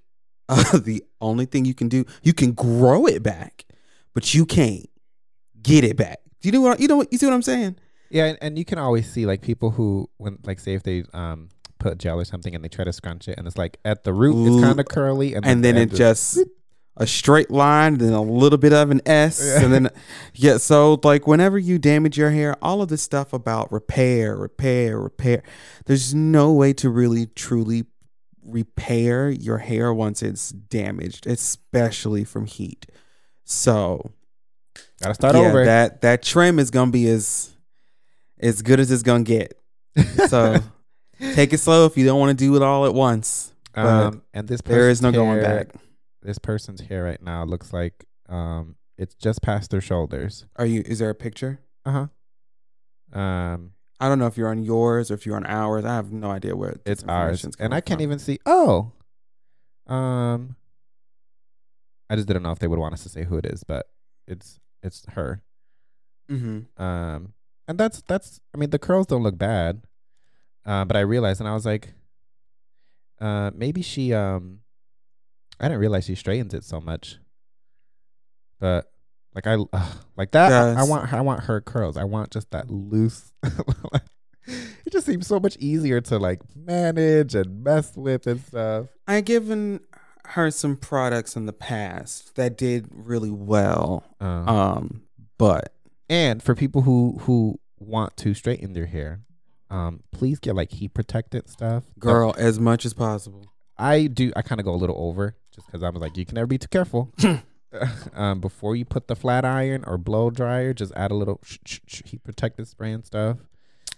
[0.49, 3.65] Uh, the only thing you can do, you can grow it back,
[4.13, 4.89] but you can't
[5.61, 6.19] get it back.
[6.41, 6.97] Do you know what you know?
[6.97, 7.77] What, you see what I'm saying?
[8.09, 11.03] Yeah, and, and you can always see like people who when like say if they
[11.13, 14.03] um put gel or something and they try to scrunch it and it's like at
[14.03, 16.39] the root it's kind of curly and, and the then it just
[16.97, 19.89] a straight line, then a little bit of an S, and then
[20.33, 20.57] yeah.
[20.57, 25.43] So like whenever you damage your hair, all of this stuff about repair, repair, repair.
[25.85, 27.85] There's no way to really truly
[28.43, 32.85] repair your hair once it's damaged, especially from heat.
[33.43, 34.11] So
[35.01, 35.65] gotta start yeah, over.
[35.65, 37.53] that that trim is gonna be as
[38.39, 39.59] as good as it's gonna get.
[40.27, 40.59] So
[41.33, 43.53] take it slow if you don't want to do it all at once.
[43.73, 45.67] um, and this There is no person's going back.
[46.21, 50.45] this person's hair right now looks like um it's just past their shoulders.
[50.55, 50.81] Are you?
[50.85, 51.59] Is there a picture?
[51.85, 52.07] Uh
[53.13, 53.19] huh.
[53.19, 55.83] Um, I don't know if you're on yours or if you're on ours.
[55.85, 58.03] I have no idea where this it's ours, and coming I can't from.
[58.03, 58.39] even see.
[58.45, 58.91] Oh,
[59.87, 60.55] um,
[62.09, 63.85] I just didn't know if they would want us to say who it is, but
[64.27, 65.41] it's it's her.
[66.31, 66.65] Mhm.
[66.79, 67.33] Um,
[67.67, 68.39] and that's that's.
[68.53, 69.81] I mean, the curls don't look bad.
[70.65, 71.93] Uh, but I realized, and I was like,
[73.21, 74.59] uh, maybe she um,
[75.59, 77.17] I didn't realize she straightens it so much.
[78.59, 78.91] But
[79.33, 80.51] like I uh, like that.
[80.51, 81.97] I- I want I want her curls.
[81.97, 83.31] I want just that loose.
[84.47, 88.87] it just seems so much easier to like manage and mess with and stuff.
[89.07, 89.81] I given
[90.29, 94.03] her some products in the past that did really well.
[94.19, 95.03] Uh, Um,
[95.37, 95.73] but
[96.09, 99.21] and for people who who want to straighten their hair,
[99.69, 101.83] um, please get like heat protected stuff.
[101.97, 103.45] But girl, as much as possible.
[103.77, 104.31] I do.
[104.35, 106.47] I kind of go a little over just because I was like, you can never
[106.47, 107.11] be too careful.
[108.13, 111.57] um, before you put the flat iron or blow dryer, just add a little sh-
[111.65, 113.37] sh- sh- heat protected spray and stuff.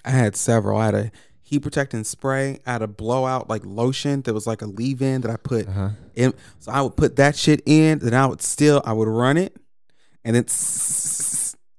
[0.04, 0.80] I had several.
[0.80, 1.12] I had a
[1.44, 2.60] heat protecting spray.
[2.66, 5.90] I had a blowout like lotion that was like a leave-in that I put Uh-huh.
[6.16, 6.34] in.
[6.60, 8.00] So I would put that shit in.
[8.00, 9.56] Then I would still I would run it,
[10.26, 10.46] and then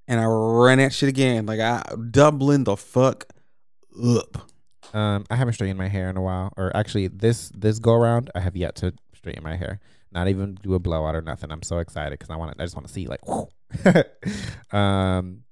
[0.06, 1.46] and I ran that shit again.
[1.46, 3.24] Like I doubling the fuck
[3.98, 4.50] up.
[4.94, 8.30] Um, I haven't straightened my hair in a while, or actually, this this go around,
[8.34, 9.80] I have yet to straighten my hair.
[10.10, 11.52] Not even do a blowout or nothing.
[11.52, 12.56] I'm so excited because I want.
[12.58, 13.20] I just want to see like.
[14.72, 15.42] um,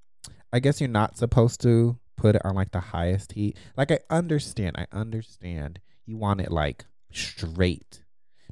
[0.51, 3.57] I guess you're not supposed to put it on like the highest heat.
[3.75, 4.75] Like I understand.
[4.77, 5.79] I understand.
[6.05, 8.03] You want it like straight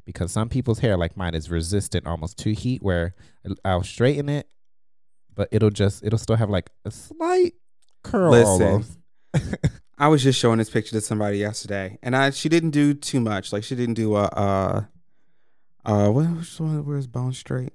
[0.04, 2.82] because some people's hair, like mine, is resistant almost to heat.
[2.82, 3.14] Where
[3.64, 4.46] I'll straighten it,
[5.34, 7.54] but it'll just it'll still have like a slight
[8.04, 8.30] curl.
[8.30, 8.98] Listen, almost.
[9.98, 13.20] I was just showing this picture to somebody yesterday, and I she didn't do too
[13.20, 13.52] much.
[13.52, 14.84] Like she didn't do a uh
[15.84, 17.72] uh what which one where's bone straight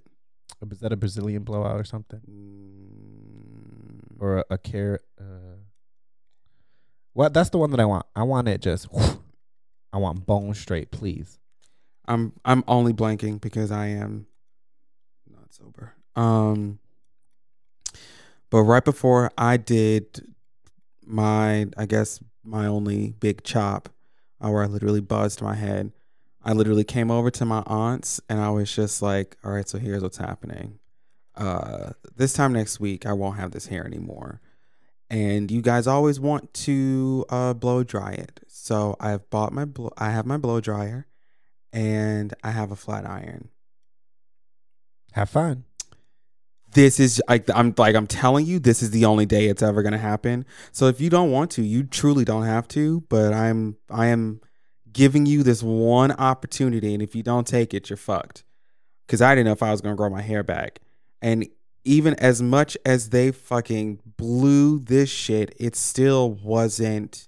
[0.70, 2.22] Is that a Brazilian blowout or something?
[2.30, 5.02] Mm, Or a, a carrot?
[5.20, 5.58] Uh,
[7.14, 7.34] what?
[7.34, 8.06] That's the one that I want.
[8.16, 8.88] I want it just.
[9.94, 11.40] I want bone straight, please.
[12.08, 14.28] I'm I'm only blanking because I am
[15.30, 15.94] not sober.
[16.16, 16.80] Um,
[18.50, 20.22] but right before I did
[21.06, 23.90] my I guess my only big chop,
[24.44, 25.92] uh, where I literally buzzed my head.
[26.44, 29.78] I literally came over to my aunt's and I was just like, all right, so
[29.78, 30.80] here's what's happening.
[31.36, 34.42] Uh, this time next week, I won't have this hair anymore.
[35.10, 38.40] And you guys always want to uh, blow dry it.
[38.48, 41.06] So I've bought my, blow- I have my blow dryer
[41.72, 43.50] and I have a flat iron.
[45.12, 45.66] Have fun.
[46.74, 49.84] This is like I'm like I'm telling you, this is the only day it's ever
[49.84, 50.46] gonna happen.
[50.72, 53.02] So if you don't want to, you truly don't have to.
[53.10, 54.42] But I'm I am
[54.92, 58.44] giving you this one opportunity, and if you don't take it, you're fucked.
[59.06, 60.80] Because I didn't know if I was gonna grow my hair back,
[61.22, 61.48] and
[61.84, 67.28] even as much as they fucking blew this shit, it still wasn't.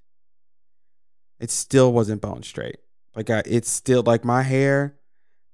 [1.40, 2.78] It still wasn't bone straight.
[3.16, 4.96] Like I, it's still like my hair.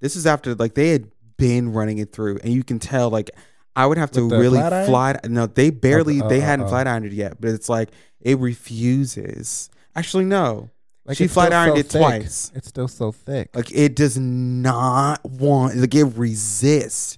[0.01, 3.31] This is after like they had been running it through, and you can tell like
[3.79, 4.87] I would have to With the really flat iron?
[4.87, 5.15] fly.
[5.27, 6.69] No, they barely oh, they oh, hadn't oh.
[6.69, 7.89] flat ironed it yet, but it's like
[8.19, 9.69] it refuses.
[9.95, 10.69] Actually, no,
[11.13, 12.01] She it's flat ironed so it thick.
[12.01, 12.51] twice.
[12.55, 13.55] It's still so thick.
[13.55, 17.17] like it does not want like it resists.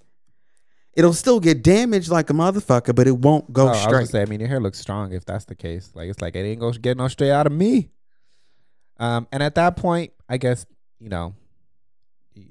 [0.94, 3.92] It'll still get damaged like a motherfucker, but it won't go Oh, I was straight.
[3.94, 5.90] gonna say, I mean, your hair looks strong if that's the case.
[5.96, 7.90] Like it's like it ain't gonna get no straight out of me.
[9.00, 10.66] Um, and at that point, I guess
[11.00, 11.34] you know,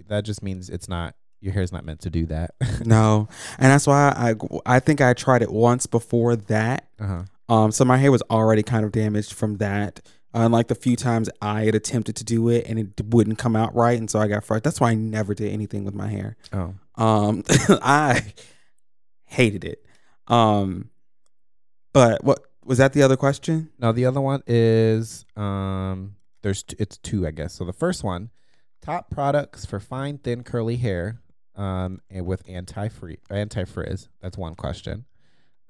[0.09, 2.55] that just means it's not your hair's not meant to do that.
[2.85, 4.35] no, and that's why I
[4.67, 6.89] I think I tried it once before that.
[6.99, 7.23] uh-huh.
[7.49, 10.01] Um, so my hair was already kind of damaged from that.
[10.33, 13.75] Unlike the few times I had attempted to do it and it wouldn't come out
[13.75, 14.63] right, and so I got frustrated.
[14.65, 16.37] That's why I never did anything with my hair.
[16.53, 17.43] Oh, Um,
[17.83, 18.33] I
[19.25, 19.85] hated it.
[20.29, 20.91] Um,
[21.93, 22.93] but what was that?
[22.93, 23.71] The other question?
[23.81, 27.55] No, the other one is um, there's t- it's two, I guess.
[27.55, 28.31] So the first one,
[28.81, 31.21] top products for fine, thin, curly hair,
[31.61, 34.09] um, and with anti free anti frizz.
[34.21, 35.05] That's one question.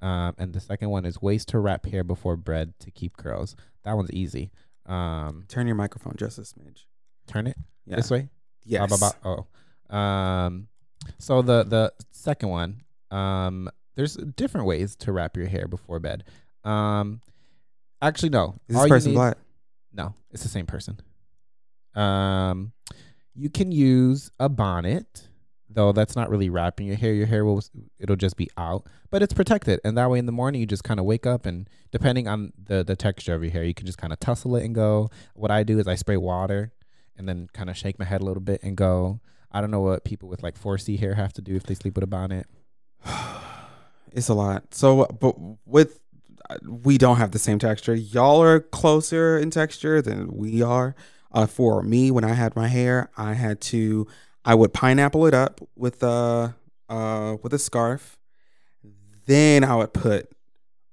[0.02, 3.54] Um, and the second one is ways to wrap hair before bread to keep curls.
[3.84, 4.50] That one's easy.
[4.86, 6.84] Um, Turn your microphone just a smidge.
[7.26, 7.96] turn it Yeah.
[7.96, 8.28] this way.
[8.64, 9.02] Yes.
[9.24, 9.46] Oh.
[9.94, 10.68] Um,
[11.18, 16.24] so the the second one, um, there's different ways to wrap your hair before bed.
[16.64, 17.20] Um,
[18.00, 18.58] actually, no.
[18.68, 19.36] Is this you person need- black?
[19.92, 20.98] No, it's the same person.
[21.94, 22.72] Um,
[23.34, 25.28] you can use a bonnet,
[25.72, 27.12] though that's not really wrapping your hair.
[27.12, 27.62] Your hair will
[27.98, 30.84] it'll just be out, but it's protected, and that way in the morning you just
[30.84, 33.86] kind of wake up and depending on the the texture of your hair, you can
[33.86, 35.10] just kind of tussle it and go.
[35.34, 36.72] What I do is I spray water
[37.16, 39.20] and then kind of shake my head a little bit and go.
[39.52, 41.94] I don't know what people with like 4C hair have to do if they sleep
[41.94, 42.46] with a bonnet.
[44.12, 44.74] It's a lot.
[44.74, 46.00] So, but with
[46.66, 47.94] we don't have the same texture.
[47.94, 50.94] Y'all are closer in texture than we are.
[51.32, 54.08] Uh, for me, when I had my hair, I had to
[54.44, 56.54] I would pineapple it up with a
[56.88, 58.18] uh with a scarf.
[59.26, 60.30] Then I would put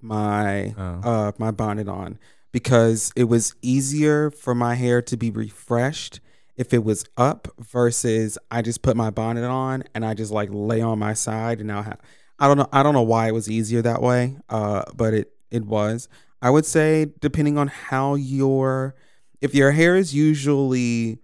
[0.02, 1.02] my Oh.
[1.04, 2.20] uh my bonnet on
[2.52, 6.20] because it was easier for my hair to be refreshed
[6.56, 10.50] if it was up versus I just put my bonnet on and I just like
[10.52, 12.00] lay on my side and now have
[12.40, 15.32] I don't know I don't know why it was easier that way uh but it
[15.50, 16.08] it was
[16.42, 18.96] I would say depending on how your
[19.42, 21.20] if your hair is usually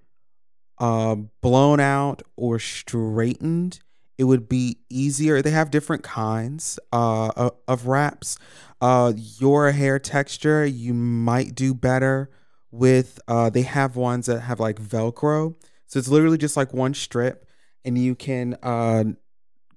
[0.80, 3.80] uh blown out or straightened
[4.18, 8.38] it would be easier they have different kinds uh of, wraps
[8.82, 12.30] uh your hair texture you might do better
[12.72, 15.56] with uh they have ones that have like velcro
[15.88, 17.48] so it's literally just like one strip
[17.86, 19.04] and you can uh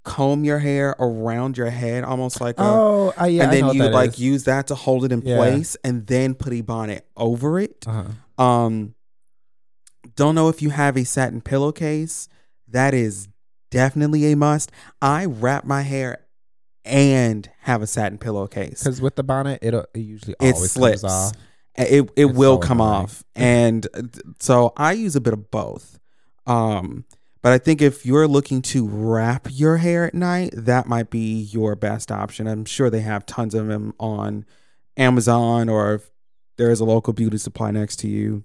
[0.03, 3.83] comb your hair around your head almost like a Oh, I, yeah, and then you
[3.89, 4.19] like is.
[4.21, 5.37] use that to hold it in Yeah.
[5.37, 8.43] place and then put a bonnet over it Uh-huh.
[8.43, 8.95] um
[10.17, 12.29] don't know if you have a satin pillowcase.
[12.69, 13.29] That is
[13.71, 14.73] definitely a must.
[15.01, 16.19] I wrap my hair
[16.85, 18.83] and have a satin pillowcase.
[18.83, 21.03] Because with the bonnet, it'll, it usually it always slips.
[21.03, 21.33] comes off.
[21.77, 22.95] it it It's will come annoying.
[23.05, 23.25] off.
[23.35, 23.87] And
[24.41, 25.99] so i use a bit of both.
[26.47, 27.05] Um
[27.43, 31.43] but i think if you're looking to wrap your hair at night that might be
[31.43, 32.47] your best option.
[32.47, 34.45] I'm sure they have tons of them on
[34.97, 36.11] amazon or if
[36.57, 38.45] there's a local beauty supply next to you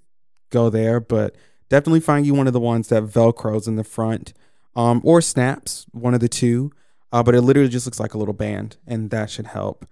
[0.49, 0.99] go there.
[0.99, 1.36] But
[1.71, 4.34] definitely find you one of the ones that velcros in the front
[4.76, 6.69] um or snaps one of the two
[7.13, 9.86] uh, but it literally just looks like a little band and that should help.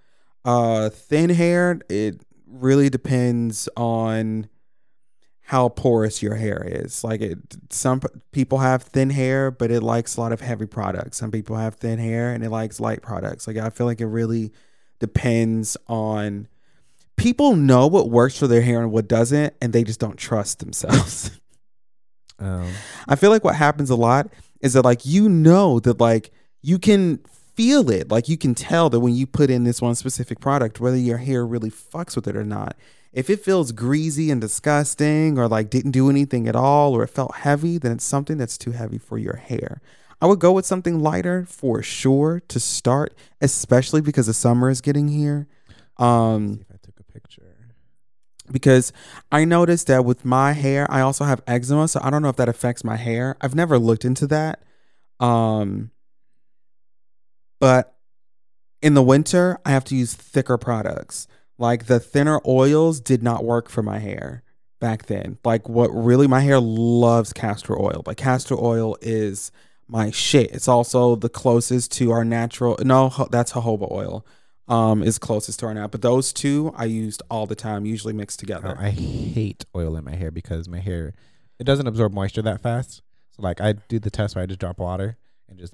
[0.46, 4.50] Uh thin hair it really depends on
[5.44, 7.04] how porous your hair is.
[7.04, 8.02] Like it some
[8.32, 11.18] people have thin hair but it likes a lot of heavy products.
[11.18, 13.48] Some people have thin hair and it likes light products.
[13.48, 14.52] Like i feel like it really
[15.00, 16.48] depends on
[17.16, 20.60] people know what works for their hair and what doesn't and they just don't trust
[20.60, 21.32] themselves
[22.40, 22.72] Um,
[23.08, 24.30] I feel like what happens a lot
[24.62, 26.32] is that like you know that like
[26.62, 27.20] you can
[27.56, 28.10] feel it.
[28.10, 31.18] Like you can tell that when you put in this one specific product, whether your
[31.18, 32.76] hair really fucks with it or not.
[33.12, 37.10] If it feels greasy and disgusting or like didn't do anything at all or it
[37.10, 39.82] felt heavy, then it's something that's too heavy for your hair.
[40.22, 44.82] I would go with something lighter for sure to start, especially because the summer is
[44.82, 45.48] getting here.
[45.98, 47.56] Um, See if I took a picture.
[48.52, 48.92] Because
[49.32, 52.36] I noticed that with my hair, I also have eczema, so I don't know if
[52.38, 53.36] that affects my hair.
[53.42, 54.62] I've never looked into that.
[55.20, 55.92] Um
[57.60, 57.96] but
[58.82, 61.28] in the winter, I have to use thicker products.
[61.58, 64.44] Like the thinner oils did not work for my hair
[64.80, 65.38] back then.
[65.44, 68.04] Like what really my hair loves castor oil.
[68.06, 69.52] Like castor oil is
[69.88, 70.52] my shit.
[70.52, 74.26] It's also the closest to our natural no, that's jojoba oil.
[74.70, 75.88] Um, is closest to our now.
[75.88, 78.78] But those two I used all the time, usually mixed Oh, together.
[78.80, 81.14] I hate oil in my hair because my hair
[81.58, 83.02] it doesn't absorb moisture that fast.
[83.32, 85.18] So like I do the test where I just drop water
[85.50, 85.74] and just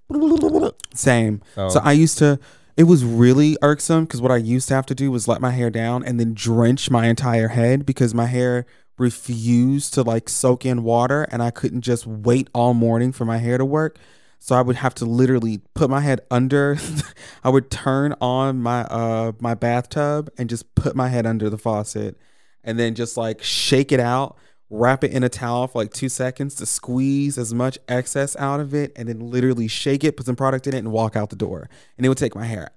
[0.94, 1.42] Same.
[1.56, 2.40] so, So I used to.
[2.78, 5.52] It was really irksome because what I used to have to do was let my
[5.52, 8.66] hair down and then drench my entire head because my hair
[8.98, 13.38] refused to like soak in water and I couldn't just wait all morning for my
[13.38, 13.98] hair to work.
[14.46, 16.78] So I would have to literally put my head under.
[17.44, 21.58] I would turn on my uh my bathtub and just put my head under the
[21.58, 22.16] faucet
[22.64, 24.38] and then just like shake it out,
[24.70, 28.60] wrap it in a towel for like two seconds to squeeze as much excess out
[28.60, 31.32] of it, and then literally shake it, put some product in it, and walk out
[31.32, 31.68] the door.
[31.98, 32.70] And it would take my hair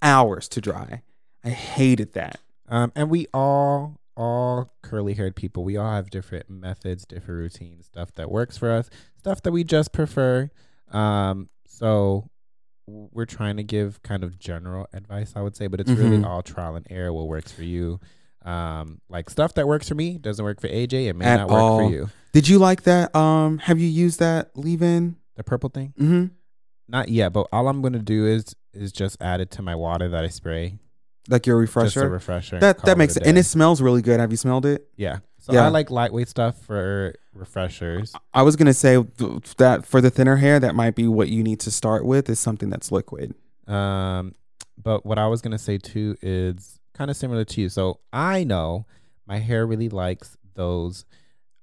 [0.00, 1.02] hours to dry.
[1.44, 2.40] I hated that.
[2.70, 7.84] um and we all all curly haired people we all have different methods different routines
[7.86, 10.50] stuff that works for us stuff that we just prefer
[10.90, 12.28] um so
[12.86, 16.26] we're trying to give kind of general advice i would say but it's really Mhm.
[16.26, 18.00] all trial and error what works for you
[18.44, 21.48] um like stuff that works for me doesn't work for aj it may At not
[21.50, 21.78] work all.
[21.78, 23.14] for you Did you like that?
[23.14, 25.16] Um, have you used that leave-in?
[25.36, 26.26] the purple thing Mm-hmm.
[26.88, 30.08] not yet but all i'm gonna do is is just add it to my water
[30.08, 30.78] that i spray
[31.28, 32.08] Like your refresher.
[32.08, 34.18] refresher That that makes a it, and it smells really good.
[34.20, 34.88] Have you smelled it?
[34.96, 35.64] yeah so Yeah.
[35.66, 38.96] i like lightweight stuff for refreshers I was gonna say
[39.58, 42.38] that for the thinner hair, that might be what you need to start with is
[42.38, 43.34] something that's liquid.
[43.66, 44.34] Um,
[44.82, 47.68] but what I was gonna say too is kind of similar to you.
[47.68, 48.86] So I know
[49.26, 51.04] my hair really likes those.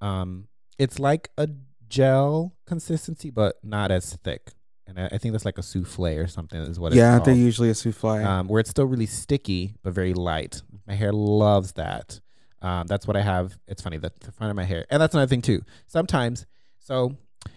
[0.01, 0.47] Um,
[0.78, 1.49] it's like a
[1.89, 4.53] gel consistency, but not as thick.
[4.88, 7.69] And I, I think that's like a souffle or something is what yeah, they're usually
[7.69, 8.23] a souffle.
[8.25, 10.61] Um, where it's still really sticky but very light.
[10.88, 12.19] My hair loves that.
[12.62, 13.58] Um, that's what I have.
[13.68, 15.62] It's funny the, the front of my hair, and that's another thing too.
[15.86, 16.45] Sometimes,
[16.80, 17.16] so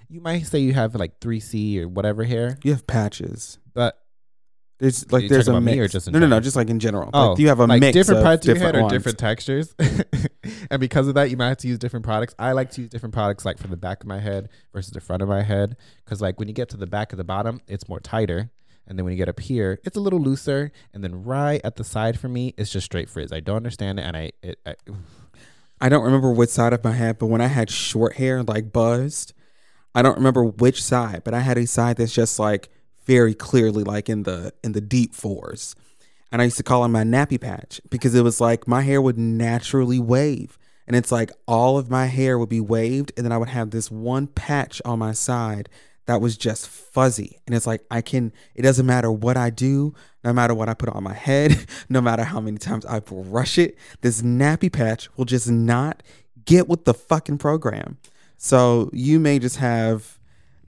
[0.08, 3.58] you might say you have like three C or whatever hair, you have patches.
[3.72, 3.96] but
[4.78, 5.74] There's like there's a mix.
[5.76, 7.10] me or just no, no, no, just like in general.
[7.14, 9.18] Oh, like you have a like mix different of parts of your head are different
[9.18, 9.74] textures,
[10.70, 12.34] and because of that, you might have to use different products.
[12.38, 15.00] I like to use different products, like for the back of my head versus the
[15.00, 17.60] front of my head, because like when you get to the back of the bottom,
[17.68, 18.50] it's more tighter,
[18.90, 21.76] and then when you get up here, it's a little looser, and then right at
[21.76, 23.32] the side for me, it's just straight frizz.
[23.32, 24.74] I don't understand it, and I, it, I
[25.80, 28.72] I don't remember which side of my head, but when I had short hair, like
[28.72, 29.32] buzzed,
[29.94, 32.68] I don't remember which side, but I had a side that's just like
[33.06, 35.76] very clearly like in the in the deep fours.
[36.32, 39.00] And I used to call it my nappy patch because it was like my hair
[39.00, 40.58] would naturally wave.
[40.86, 43.70] And it's like all of my hair would be waved, and then I would have
[43.70, 45.68] this one patch on my side
[46.10, 47.38] that was just fuzzy.
[47.46, 49.94] And it's like I can it doesn't matter what I do,
[50.24, 53.58] no matter what I put on my head, no matter how many times I brush
[53.58, 56.02] it, this nappy patch will just not
[56.44, 57.98] get with the fucking program.
[58.36, 60.18] So you may just have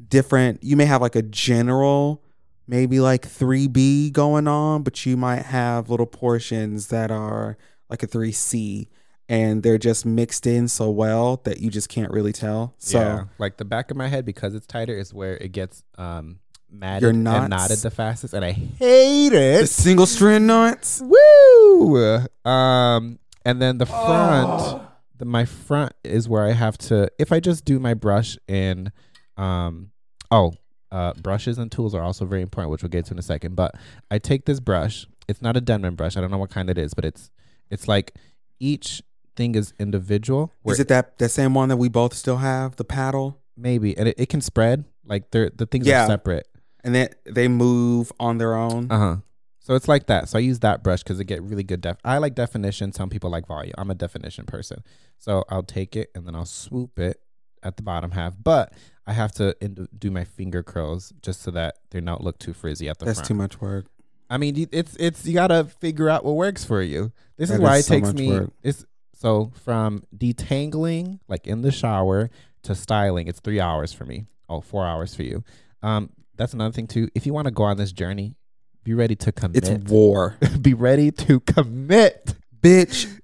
[0.09, 2.23] different you may have like a general
[2.69, 7.59] maybe like 3B going on, but you might have little portions that are
[7.91, 8.87] like a 3C
[9.33, 12.75] and they're just mixed in so well that you just can't really tell.
[12.79, 15.83] So yeah, like the back of my head because it's tighter is where it gets
[15.97, 16.39] um
[16.71, 17.49] matted Your and knots?
[17.51, 19.67] knotted the fastest, and I hate the it.
[19.69, 21.03] single strand knots.
[21.05, 21.97] Woo!
[22.45, 24.89] Um, and then the front, Oh.
[25.19, 27.09] the my front is where I have to.
[27.19, 28.93] If I just do my brush in,
[29.37, 29.91] um,
[30.31, 30.53] oh,
[30.91, 33.55] uh, brushes and tools are also very important, which we'll get to in a second.
[33.57, 33.75] But
[34.11, 35.07] I take this brush.
[35.29, 36.17] It's not a Denman brush.
[36.17, 37.31] I don't know what kind it is, but it's
[37.71, 38.15] it's like
[38.61, 39.03] each
[39.37, 40.53] thing is individual.
[40.67, 43.39] Is it that that same one that we both still have, the paddle?
[43.55, 46.05] maybe and it, it can spread like they're the things Yeah.
[46.05, 46.49] are separate.
[46.83, 48.91] And then they move on their own.
[48.91, 49.17] Uh huh.
[49.61, 50.29] So it's like that.
[50.31, 51.97] So I use that brush because it get really good def.
[52.05, 52.93] I like definition.
[52.93, 53.75] Some people like volume.
[53.79, 54.83] I'm a definition person.
[55.19, 57.21] So I'll take it and then I'll swoop it
[57.63, 58.35] at the bottom half.
[58.43, 58.73] But
[59.07, 62.53] I have to ind- do my finger curls just so that they don't look too
[62.55, 63.29] frizzy at the That's front.
[63.29, 63.87] too much work.
[64.31, 67.13] I mean, it's it's you gotta figure out what works for you.
[67.37, 68.31] This is why is it so takes me.
[68.31, 68.51] work.
[68.63, 68.85] It's
[69.23, 72.29] so from detangling, like in the shower,
[72.65, 73.29] to styling.
[73.29, 74.27] It's three hours for me.
[74.49, 75.45] Oh, four hours for you.
[75.81, 77.09] Um, that's another thing too.
[77.15, 78.35] If you want to go on this journey,
[78.83, 79.69] be ready to commit.
[79.69, 80.39] It's war.
[80.61, 82.35] be ready to commit.
[82.61, 83.21] Bitch,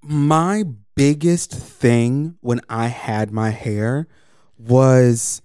[0.00, 0.62] my
[0.94, 4.06] biggest thing when I had my hair
[4.56, 5.42] was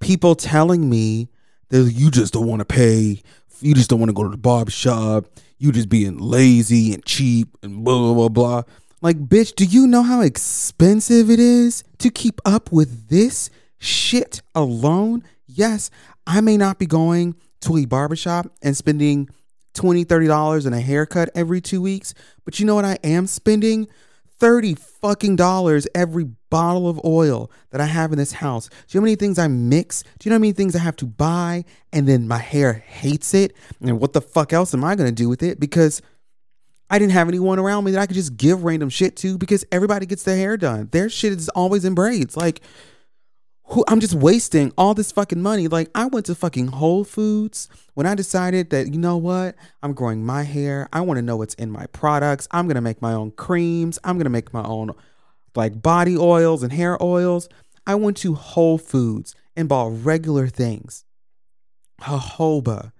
[0.00, 1.28] people telling me
[1.68, 3.22] that you just don't want to pay,
[3.60, 5.26] you just don't want to go to the barbershop,
[5.58, 8.62] you just being lazy and cheap and blah blah blah blah.
[9.02, 13.48] Like, bitch, do you know how expensive it is to keep up with this
[13.78, 15.24] shit alone?
[15.46, 15.90] Yes,
[16.26, 19.30] I may not be going to a barbershop and spending
[19.74, 22.12] $20, $30 in a haircut every two weeks,
[22.44, 23.88] but you know what I am spending?
[24.38, 28.68] 30 fucking dollars every bottle of oil that I have in this house.
[28.68, 30.02] Do you know how many things I mix?
[30.18, 33.32] Do you know how many things I have to buy and then my hair hates
[33.34, 33.54] it?
[33.80, 35.60] And what the fuck else am I gonna do with it?
[35.60, 36.00] Because
[36.90, 39.64] I didn't have anyone around me that I could just give random shit to because
[39.70, 40.88] everybody gets their hair done.
[40.90, 42.36] Their shit is always in braids.
[42.36, 42.60] Like,
[43.70, 45.68] who I'm just wasting all this fucking money.
[45.68, 49.54] Like, I went to fucking Whole Foods when I decided that, you know what?
[49.82, 50.88] I'm growing my hair.
[50.92, 52.48] I want to know what's in my products.
[52.50, 53.98] I'm going to make my own creams.
[54.02, 54.90] I'm going to make my own
[55.54, 57.48] like body oils and hair oils.
[57.86, 61.04] I went to Whole Foods and bought regular things
[62.00, 62.92] jojoba,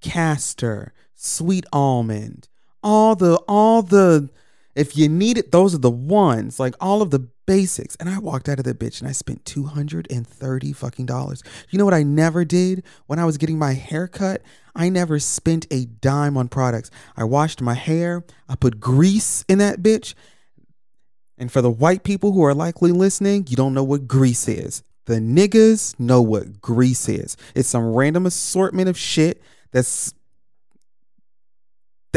[0.00, 2.47] castor, sweet almond,
[2.82, 4.30] all the all the
[4.74, 7.96] if you need it, those are the ones, like all of the basics.
[7.96, 11.42] And I walked out of the bitch and I spent 230 fucking dollars.
[11.70, 14.40] You know what I never did when I was getting my hair cut?
[14.76, 16.92] I never spent a dime on products.
[17.16, 20.14] I washed my hair, I put grease in that bitch.
[21.36, 24.84] And for the white people who are likely listening, you don't know what grease is.
[25.06, 27.36] The niggas know what grease is.
[27.54, 30.12] It's some random assortment of shit that's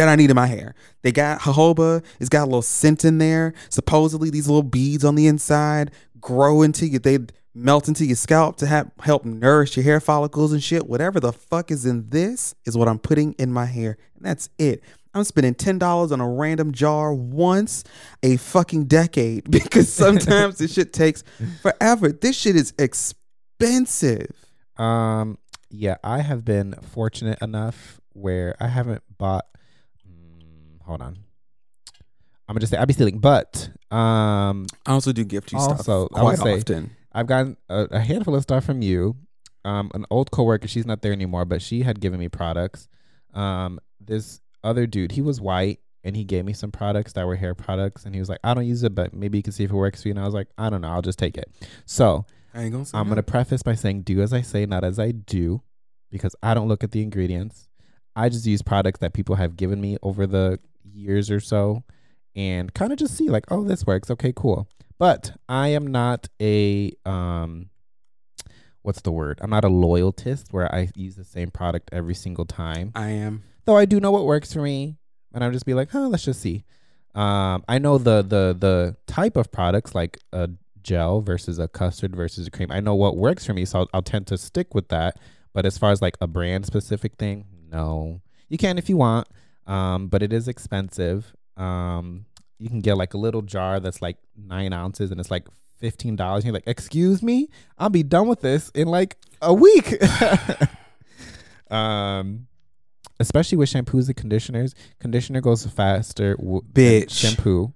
[0.02, 0.76] that I need in my hair.
[1.02, 2.04] They got jojoba.
[2.20, 3.54] It's got a little scent in there.
[3.70, 7.00] Supposedly, these little beads on the inside grow into you.
[7.00, 7.20] They
[7.54, 10.88] melt into your scalp to have, help nourish your hair follicles and shit.
[10.88, 14.50] Whatever the fuck is in this is what I'm putting in my hair, and that's
[14.58, 14.82] it.
[15.14, 17.84] I'm spending ten dollars on a random jar once
[18.24, 21.24] a fucking decade because sometimes this shit takes
[21.62, 22.12] forever.
[22.12, 24.32] This shit is expensive.
[24.78, 25.38] Um,
[25.70, 29.46] yeah, I have been fortunate enough where I haven't bought.
[30.92, 31.18] Hold on,
[32.50, 36.08] I'm gonna just say I'll be stealing, but um, I also do gift you Also,
[36.08, 36.92] stuff I would quite say- often.
[37.14, 39.16] I've gotten a, a handful of stuff from you.
[39.64, 42.90] Um, an old coworker, she's not there anymore, but she had given me products.
[43.34, 47.38] Um, this other dude, he was white, and he gave me some products that were
[47.38, 49.64] hair products, and he was like, "I don't use it, but maybe you can see
[49.64, 51.38] if it works for you." And I was like, "I don't know, I'll just take
[51.38, 51.50] it."
[51.86, 54.84] So I ain't gonna say I'm gonna preface by saying, "Do as I say, not
[54.84, 55.62] as I do,"
[56.10, 57.70] because I don't look at the ingredients.
[58.14, 60.60] I just use products that people have given me over the
[60.94, 61.84] years or so,
[62.36, 64.10] and kind of just see like, "Oh, this works.
[64.12, 64.68] Okay, cool."
[64.98, 67.70] But I am not a um,
[68.82, 69.40] what's the word?
[69.42, 72.92] I'm not a loyalist where I use the same product every single time.
[72.96, 73.44] I am.
[73.66, 74.98] Though I do know what works for me,
[75.34, 76.66] and I'll just be like, "Huh, let's just see."
[77.14, 80.50] Um, I know the the the type of products like a
[80.84, 82.72] gel versus a custard versus a cream.
[82.72, 85.18] I know what works for me, so I'll, I'll tend to stick with that.
[85.54, 88.22] But as far as like a brand specific thing, no.
[88.50, 89.28] You can if you want,
[89.68, 91.34] um, but it is expensive.
[91.58, 92.26] Um,
[92.60, 95.48] you can get like a little jar that's like nine ounces, and it's like
[95.78, 96.46] fifteen dollars.
[96.46, 99.96] You're like, excuse me, I'll be done with this in like a week.
[101.72, 102.48] um,
[103.20, 104.76] especially with shampoos and conditioners.
[105.00, 106.36] Conditioner goes faster.
[106.36, 107.12] W- than Bitch.
[107.12, 107.74] shampoo.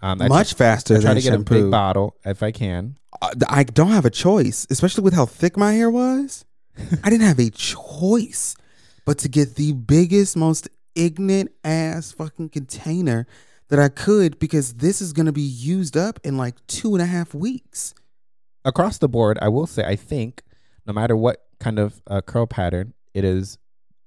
[0.00, 2.96] Um, I Much faster I try than to get a big bottle if I can.
[3.20, 6.44] Uh, I don't have a choice, especially with how thick my hair was.
[7.04, 8.56] I didn't have a choice
[9.04, 13.26] but to get the biggest, most ignorant ass fucking container
[13.68, 17.02] that I could because this is going to be used up in like two and
[17.02, 17.94] a half weeks.
[18.64, 20.42] across the board, I will say I think
[20.86, 23.58] no matter what kind of uh, curl pattern, it is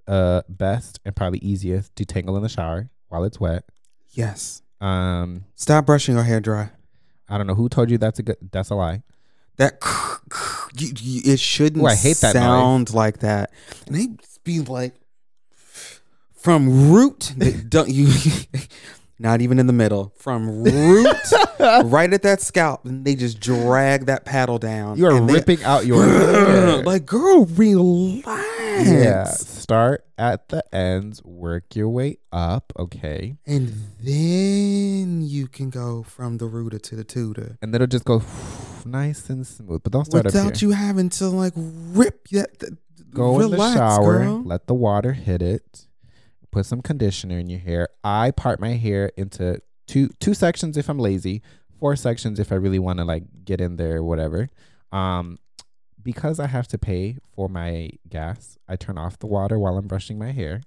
[0.08, 3.64] uh best and probably easiest to tangle in the shower while it's wet.
[4.12, 4.62] Yes.
[4.80, 6.70] Um, Stop brushing your hair dry.
[7.28, 8.38] I don't know who told you that's a good.
[8.52, 9.02] That's a lie.
[9.58, 9.80] That
[10.78, 12.44] you, you, it shouldn't Ooh, I hate that noise.
[12.44, 13.52] sound like that.
[13.88, 14.10] And they
[14.44, 14.94] be like
[16.46, 17.34] from root.
[17.68, 18.08] don't you?
[19.20, 20.14] Not even in the middle.
[20.18, 21.08] From root,
[21.60, 24.98] right at that scalp, and they just drag that paddle down.
[24.98, 26.84] You are and they- ripping out your hair.
[26.84, 28.28] like, girl, relax.
[28.89, 29.24] yeah.
[29.26, 32.74] Start at the ends, work your way up.
[32.78, 37.88] Okay, And then you can go from the rooter to the tutor and then it'll
[37.91, 38.22] just go
[38.86, 39.82] nice and smooth.
[39.82, 42.60] But don't start without you having to like rip that.
[42.60, 42.78] that-
[43.14, 44.43] Go in the shower, girl.
[44.43, 45.85] let the water hit it,
[46.56, 47.89] put some conditioner in your hair.
[48.01, 51.41] I part my hair into two two sections if I'm lazy,
[51.80, 54.49] four sections if I really want to like get in there or whatever.
[54.91, 55.38] Um
[56.01, 59.88] because I have to pay for my gas, I turn off the water while I'm
[59.88, 60.62] brushing my hair.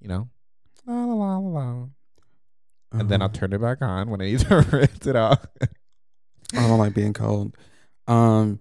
[0.00, 0.28] You know,
[0.86, 1.86] la la la la la,
[2.92, 5.44] and then I'll Uh, turn it back on when I need to rinse it off.
[6.54, 7.54] I don't like being cold.
[8.06, 8.60] Um,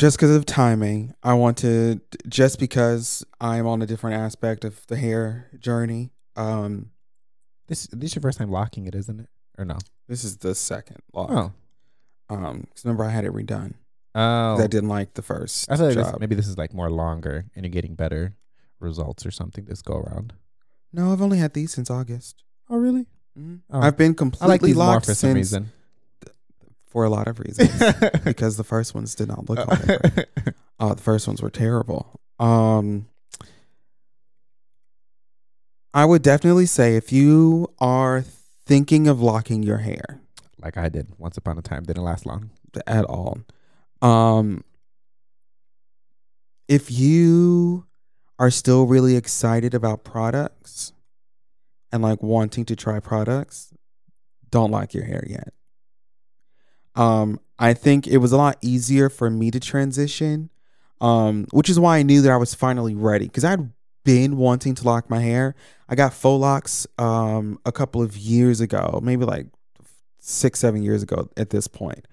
[0.00, 2.00] just because of timing, I want to.
[2.26, 6.10] Just because I'm on a different aspect of the hair journey.
[6.36, 6.90] Um,
[7.68, 9.28] this this is your first time locking it, isn't it?
[9.58, 9.76] Or no?
[10.08, 11.30] this is the second lock.
[11.30, 11.52] Oh,
[12.34, 13.74] Um, 'cause remember I had it redone.
[14.14, 14.56] oh.
[14.62, 17.64] I didn't like the first I thought this, maybe this is like more longer, and
[17.64, 18.34] you're getting better
[18.80, 20.32] results or something this go around.
[20.92, 22.42] No, I've only had these since August.
[22.68, 23.06] Oh, really?
[23.38, 23.60] Mhm.
[23.70, 23.80] Oh.
[23.80, 25.72] I've been I like completely more locked for some since reason.
[26.90, 27.70] For a lot of reasons.
[28.24, 30.28] because the first ones did not look that.
[30.80, 32.18] Uh, the first ones were terrible.
[32.38, 33.06] Um,
[35.92, 40.22] I would definitely say if you are thinking of locking your hair
[40.62, 41.84] like I did once upon a time.
[41.84, 42.50] Didn't last long.
[42.86, 43.38] at all,
[44.02, 44.64] um,
[46.68, 47.86] if you
[48.38, 50.92] are still really excited about products
[51.92, 53.72] and like wanting to try products,
[54.50, 55.52] don't lock your hair yet.
[56.94, 60.50] Um, I think it was a lot easier for me to transition,
[61.00, 63.70] um, which is why I knew that I was finally ready because I'd
[64.04, 65.54] been wanting to lock my hair.
[65.88, 69.46] I got faux locks um, a couple of years ago, maybe like
[70.20, 72.06] six, seven years ago at this point,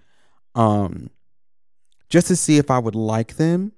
[0.56, 1.10] um,
[2.10, 3.74] just to see if I would like them.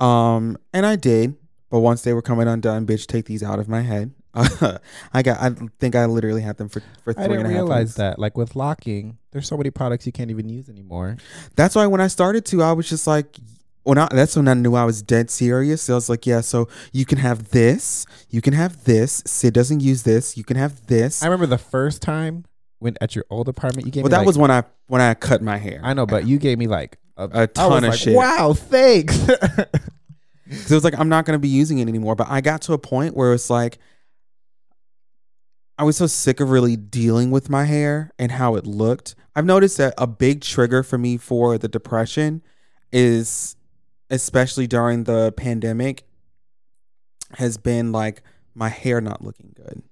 [0.00, 1.36] Um, and I did,
[1.70, 4.12] but once they were coming undone, bitch, take these out of my head.
[5.12, 5.40] I got.
[5.40, 7.86] I think I literally had them for for three I and didn't a half realize
[7.88, 7.94] weeks.
[7.96, 8.18] that.
[8.18, 11.16] Like with locking, there's so many products you can't even use anymore.
[11.56, 13.36] That's why when I started to, I was just like,
[13.82, 15.82] when I, that's when I knew I was dead serious.
[15.82, 19.22] So I was like, yeah, so you can have this, you can have this.
[19.26, 20.36] Sid doesn't use this.
[20.36, 21.22] You can have this.
[21.22, 22.44] I remember the first time
[22.78, 25.00] when at your old apartment, you gave well, me that like- was when I when
[25.02, 25.80] I cut my hair.
[25.84, 28.16] I know, but you gave me like a ton was of like, shit.
[28.16, 29.18] Wow, thanks.
[30.50, 32.14] 'Cause it was like I'm not going to be using it anymore.
[32.14, 33.78] But I got to a point where it's like
[35.78, 39.14] I was so sick of really dealing with my hair and how it looked.
[39.34, 42.42] I've noticed that a big trigger for me for the depression
[42.92, 43.56] is,
[44.10, 46.04] especially during the pandemic,
[47.38, 48.22] has been like
[48.54, 49.82] my hair not looking good.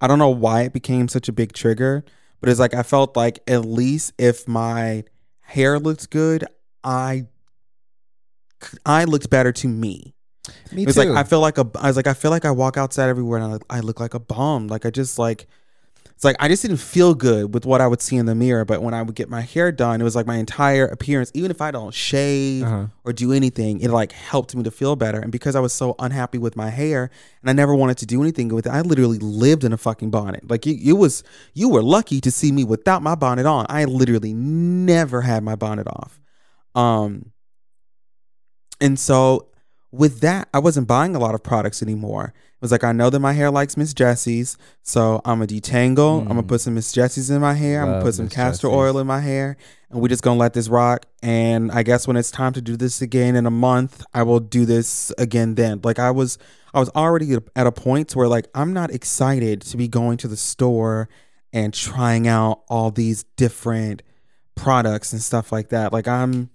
[0.00, 2.04] I don't know why it became such a big trigger,
[2.40, 5.04] but it's like I felt like at least if my
[5.40, 6.44] hair looked good,
[6.82, 7.26] I
[8.86, 10.14] I looked better to me.
[10.72, 11.04] Me It was too.
[11.04, 13.38] like I feel like a I was like I feel like I walk outside everywhere
[13.40, 14.68] and I, I look like a bum.
[14.68, 15.46] Like I just like
[16.14, 18.66] it's like I just didn't feel good with what I would see in the mirror.
[18.66, 21.50] But when I would get my hair done, it was like my entire appearance, even
[21.50, 22.86] if I don't shave Uh-huh.
[23.04, 25.18] or do anything, it like helped me to feel better.
[25.18, 27.08] And because I was so unhappy with my hair
[27.40, 30.10] and I never wanted to do anything with it, I literally lived in a fucking
[30.10, 30.48] bonnet.
[30.50, 31.24] Like it, it was
[31.54, 33.64] you were lucky to see me without my bonnet on.
[33.70, 36.20] I literally never had my bonnet off.
[36.74, 37.32] Um
[38.80, 39.46] and so
[39.92, 42.32] with that, I wasn't buying a lot of products anymore.
[42.36, 46.20] It was like I know that my hair likes Miss Jessie's, so I'm gonna detangle.
[46.20, 46.48] I'm gonna Mm.
[46.48, 47.82] put some Miss Jessie's in my hair.
[47.82, 48.76] I'm gonna put some Miss castor Jessie's.
[48.78, 49.56] oil in my hair,
[49.90, 51.06] and we're just gonna let this rock.
[51.22, 54.40] And I guess when it's time to do this again in a month, I will
[54.40, 55.80] do this again then.
[55.82, 56.36] Like I was,
[56.74, 60.28] I was already at a point where like I'm not excited to be going to
[60.28, 61.08] the store
[61.52, 64.02] and trying out all these different
[64.54, 65.92] products and stuff like that.
[65.92, 66.50] Like I'm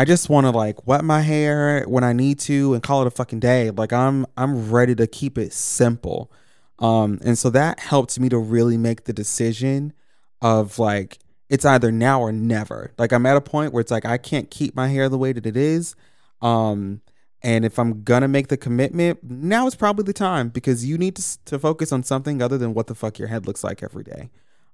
[0.00, 3.06] I just want to like wet my hair when I need to and call it
[3.06, 3.68] a fucking day.
[3.68, 6.32] Like I'm I'm ready to keep it simple.
[6.78, 9.92] Um and so that helped me to really make the decision
[10.40, 11.18] of like
[11.50, 12.94] it's either now or never.
[12.96, 15.34] Like I'm at a point where it's like I can't keep my hair the way
[15.34, 15.94] that it is.
[16.40, 17.02] Um
[17.42, 21.16] and if I'm gonna make the commitment, now is probably the time because you need
[21.16, 24.04] to, to focus on something other than what the fuck your head looks like every
[24.04, 24.30] day.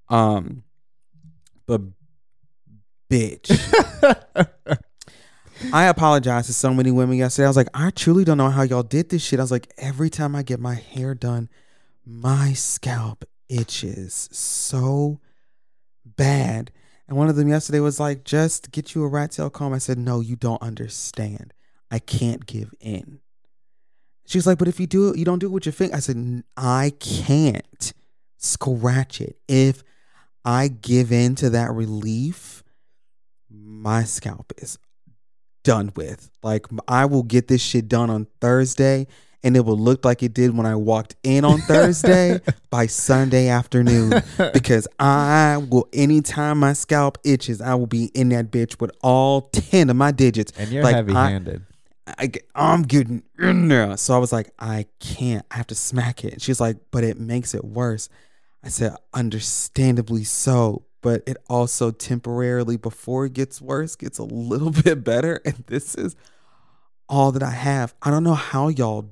[0.07, 0.63] Um,
[1.65, 1.81] but
[3.11, 3.51] bitch,
[5.73, 7.45] I apologize to so many women yesterday.
[7.45, 9.39] I was like, I truly don't know how y'all did this shit.
[9.39, 11.49] I was like, every time I get my hair done,
[12.05, 15.19] my scalp itches so
[16.05, 16.71] bad.
[17.07, 19.73] And one of them yesterday was like, just get you a rat tail comb.
[19.73, 21.53] I said, no, you don't understand.
[21.89, 23.19] I can't give in.
[24.25, 25.95] She was like, but if you do it, you don't do it with your finger.
[25.95, 27.93] I said, I can't
[28.37, 29.37] scratch it.
[29.47, 29.83] If
[30.43, 32.63] I give in to that relief,
[33.49, 34.77] my scalp is
[35.67, 36.29] done with.
[36.43, 39.05] Like I will get this shit done on Thursday
[39.43, 42.39] and it will look like it did when I walked in on Thursday
[42.69, 44.13] by Sunday afternoon
[44.53, 49.41] because I will anytime my scalp itches, I will be in that bitch with all
[49.41, 50.51] 10 of my digits.
[50.57, 51.61] and you're Like, I- heavy handed.
[52.17, 53.97] I, I'm getting in there.
[53.97, 55.45] So I was like, I can't.
[55.51, 56.41] I have to smack it.
[56.41, 58.07] She's like, but it makes it worse.
[58.63, 60.83] I said, understandably so.
[61.01, 65.41] But it also temporarily, before it gets worse, gets a little bit better.
[65.45, 66.15] And this is
[67.09, 67.93] all that I have.
[68.01, 69.09] I don't know how y'all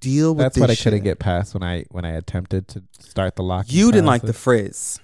[0.00, 0.84] deal with That's what I shit.
[0.84, 3.66] couldn't get past when I when I attempted to start the lock.
[3.68, 5.00] You didn't like the frizz.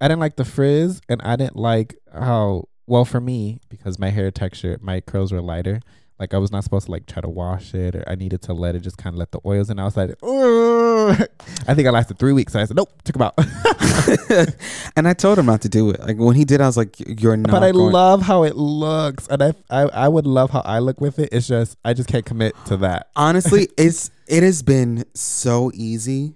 [0.00, 4.10] I didn't like the frizz, and I didn't like how well for me because my
[4.10, 5.80] hair texture, my curls were lighter.
[6.18, 8.52] Like I was not supposed to like try to wash it, or I needed to
[8.52, 9.78] let it just kind of let the oils in.
[9.78, 10.95] I was like, "Ugh."
[11.68, 12.54] I think I lasted three weeks.
[12.54, 13.34] And I said, nope, took them out.
[14.96, 16.00] and I told him not to do it.
[16.00, 18.54] Like when he did, I was like, "You're not." but I going- love how it
[18.56, 21.30] looks, and I, I I would love how I look with it.
[21.32, 23.08] It's just I just can't commit to that.
[23.16, 26.34] honestly it's it has been so easy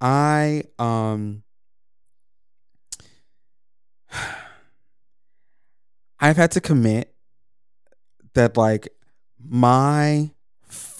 [0.00, 1.42] i um
[6.20, 7.14] i've had to commit
[8.34, 8.88] that like
[9.42, 10.30] my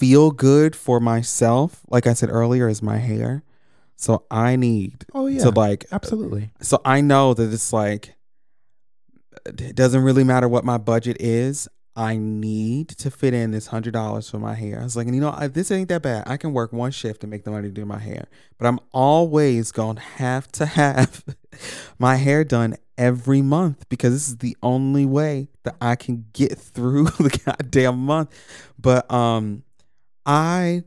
[0.01, 3.43] feel good for myself like i said earlier is my hair
[3.95, 6.49] so i need Oh yeah, to like absolutely.
[6.59, 8.15] so I know that it's like
[9.45, 11.67] it doesn't really matter what my budget is.
[11.95, 14.79] I need to fit in this hundred dollars for my hair.
[14.79, 16.23] I was like, and you know, I, this ain't that bad.
[16.25, 18.27] I can work one shift and make the money to do my hair,
[18.57, 21.23] but I'm always gonna have to have
[21.99, 26.57] my hair done every month because this is the only way that I can get
[26.57, 28.29] through the goddamn month.
[28.79, 29.63] But um,
[30.25, 30.83] I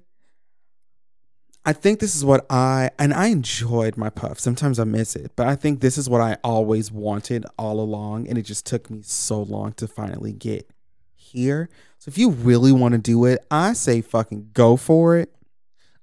[1.66, 4.38] I think this is what I and I enjoyed my puff.
[4.38, 8.28] Sometimes I miss it, but I think this is what I always wanted all along,
[8.28, 10.70] and it just took me so long to finally get
[11.14, 11.70] here.
[11.98, 15.34] So if you really want to do it, I say fucking go for it.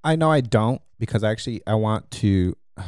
[0.03, 2.57] I know I don't because actually I want to.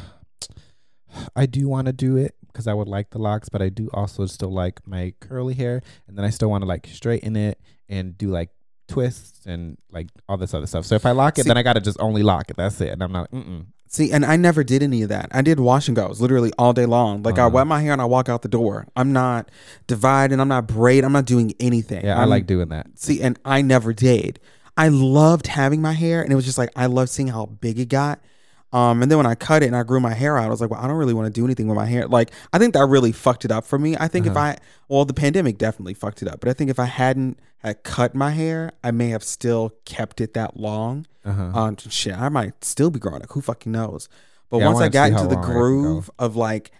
[1.36, 3.88] I do want to do it because I would like the locks, but I do
[3.94, 7.60] also still like my curly hair, and then I still want to like straighten it
[7.88, 8.50] and do like
[8.88, 10.84] twists and like all this other stuff.
[10.84, 12.56] So if I lock it, See- then I gotta just only lock it.
[12.56, 12.88] That's it.
[12.90, 13.30] And I'm not.
[13.30, 13.66] Mm-mm.
[13.86, 15.28] See, and I never did any of that.
[15.30, 17.22] I did wash and goes literally all day long.
[17.22, 17.50] Like I Uh-huh.
[17.50, 18.86] wet my hair and I walk out the door.
[18.96, 19.50] I'm not
[19.86, 20.40] dividing.
[20.40, 21.04] I'm not braid.
[21.04, 22.04] I'm not doing anything.
[22.04, 22.86] Yeah, I I'm- like doing that.
[22.96, 24.40] See, and I never did.
[24.76, 27.78] I loved having my hair, and it was just like I loved seeing how big
[27.78, 28.18] it got.
[28.74, 30.60] Um, and then when I cut it and I grew my hair out, I was
[30.60, 32.08] like, well, I don't really want to do anything with my hair.
[32.08, 33.96] Like, I think that really fucked it up for me.
[33.98, 34.46] I think if Uh-huh.
[34.46, 34.56] I,
[34.88, 38.14] well, the pandemic definitely fucked it up, but I think if I hadn't had cut
[38.16, 41.06] my hair, I may have still kept it that long.
[41.24, 41.52] Uh-huh.
[41.54, 43.20] Um, shit, I might still be growing.
[43.20, 44.08] Like, who fucking knows?
[44.50, 45.60] But Yeah, once I wanna got into the long I can go.
[45.60, 46.72] groove of like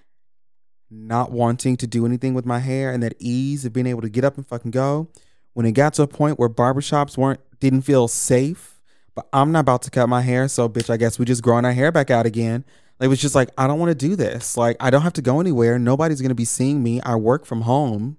[0.90, 4.08] not wanting to do anything with my hair and that ease of being able to
[4.08, 5.08] get up and fucking go,
[5.54, 8.73] when it got to a point where barbershops weren't didn't feel safe,
[9.14, 11.64] but I'm not about to cut my hair, so bitch, I guess we just growing
[11.64, 12.64] our hair back out again.
[13.00, 14.56] It was just like I don't want to do this.
[14.56, 15.78] Like I don't have to go anywhere.
[15.78, 17.00] Nobody's gonna be seeing me.
[17.02, 18.18] I work from home.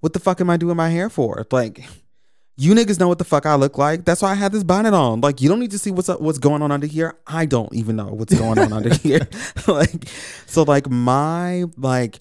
[0.00, 1.46] What the fuck am I doing my hair for?
[1.50, 1.84] Like,
[2.56, 4.04] you niggas know what the fuck I look like.
[4.04, 5.20] That's why I had this bonnet on.
[5.20, 7.18] Like, you don't need to see what's up, what's going on under here.
[7.26, 9.28] I don't even know what's going on under here.
[9.66, 10.08] like,
[10.46, 12.20] so like my like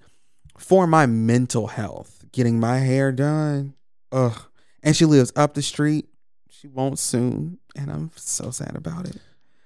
[0.57, 3.75] for my mental health, getting my hair done.
[4.11, 4.41] Ugh.
[4.81, 6.07] And she lives up the street.
[6.65, 9.17] She won't soon, and I'm so sad about it.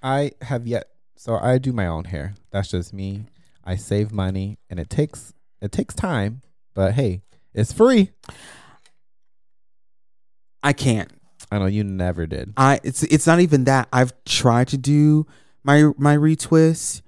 [0.02, 0.90] I have yet.
[1.16, 2.34] So I do my own hair.
[2.50, 3.24] That's just me.
[3.64, 5.32] I save money, and it takes
[5.62, 6.42] it takes time,
[6.74, 7.22] but hey,
[7.54, 8.10] it's free.
[10.62, 11.10] I can't.
[11.50, 12.52] I know you never did.
[12.58, 13.88] I it's it's not even that.
[13.94, 15.26] I've tried to do
[15.64, 17.00] my my retwist,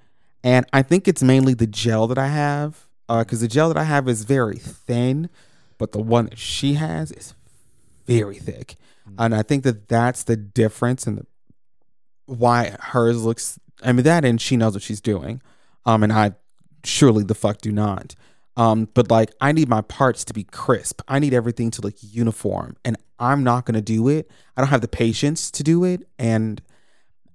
[0.43, 2.87] and I think it's mainly the gel that I have.
[3.11, 5.29] Uh because the gel that I have is very thin,
[5.77, 7.35] but the one that she has is
[8.07, 8.77] very thick,
[9.19, 11.27] and I think that that's the difference and the
[12.27, 13.59] why hers looks.
[13.83, 15.43] I mean that, and she knows what she's doing.
[15.85, 16.33] Um, and I
[16.85, 18.15] surely the fuck do not.
[18.57, 21.03] Um, but like I need my parts to be crisp.
[21.09, 24.31] I need everything to look uniform, and I'm not gonna do it.
[24.57, 26.61] I don't have the patience to do it, and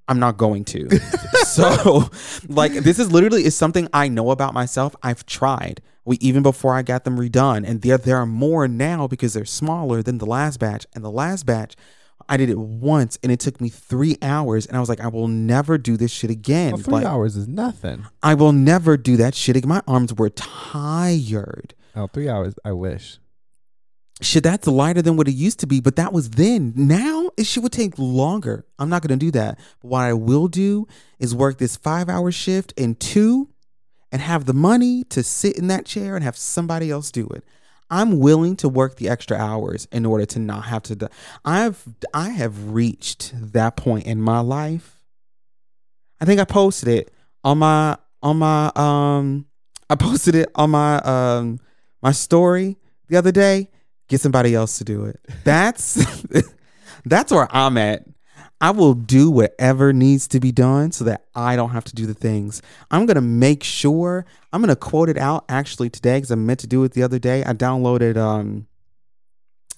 [0.07, 0.89] I'm not going to.
[1.45, 2.09] so,
[2.47, 4.95] like, this is literally is something I know about myself.
[5.03, 5.81] I've tried.
[6.07, 9.43] We even before I got them redone, and there there are more now because they're
[9.43, 10.87] smaller than the last batch.
[10.95, 11.75] And the last batch,
[12.29, 15.09] I did it once, and it took me three hours, and I was like, I
[15.09, 16.71] will never do this shit again.
[16.71, 18.05] Well, three like, hours is nothing.
[18.23, 19.67] I will never do that shit again.
[19.67, 21.73] My arms were tired.
[21.93, 22.55] Oh, three hours.
[22.63, 23.19] I wish.
[24.21, 26.71] Shit, that's lighter than what it used to be, but that was then.
[26.77, 28.65] Now, it shit would take longer.
[28.79, 29.59] I'm not gonna do that.
[29.81, 30.87] But what I will do
[31.19, 33.49] is work this five hour shift in two
[34.11, 37.43] and have the money to sit in that chair and have somebody else do it.
[37.89, 41.07] I'm willing to work the extra hours in order to not have to do
[41.45, 41.83] I've
[42.13, 44.99] I have reached that point in my life.
[46.19, 49.45] I think I posted it on my on my um
[49.89, 51.59] I posted it on my um
[52.01, 52.77] my story
[53.07, 53.69] the other day.
[54.09, 55.19] Get somebody else to do it.
[55.43, 56.23] That's
[57.05, 58.05] that's where I'm at.
[58.59, 62.05] I will do whatever needs to be done so that I don't have to do
[62.07, 62.61] the things.
[62.89, 66.35] I'm going to make sure I'm going to quote it out actually today cuz I
[66.35, 67.43] meant to do it the other day.
[67.43, 68.67] I downloaded um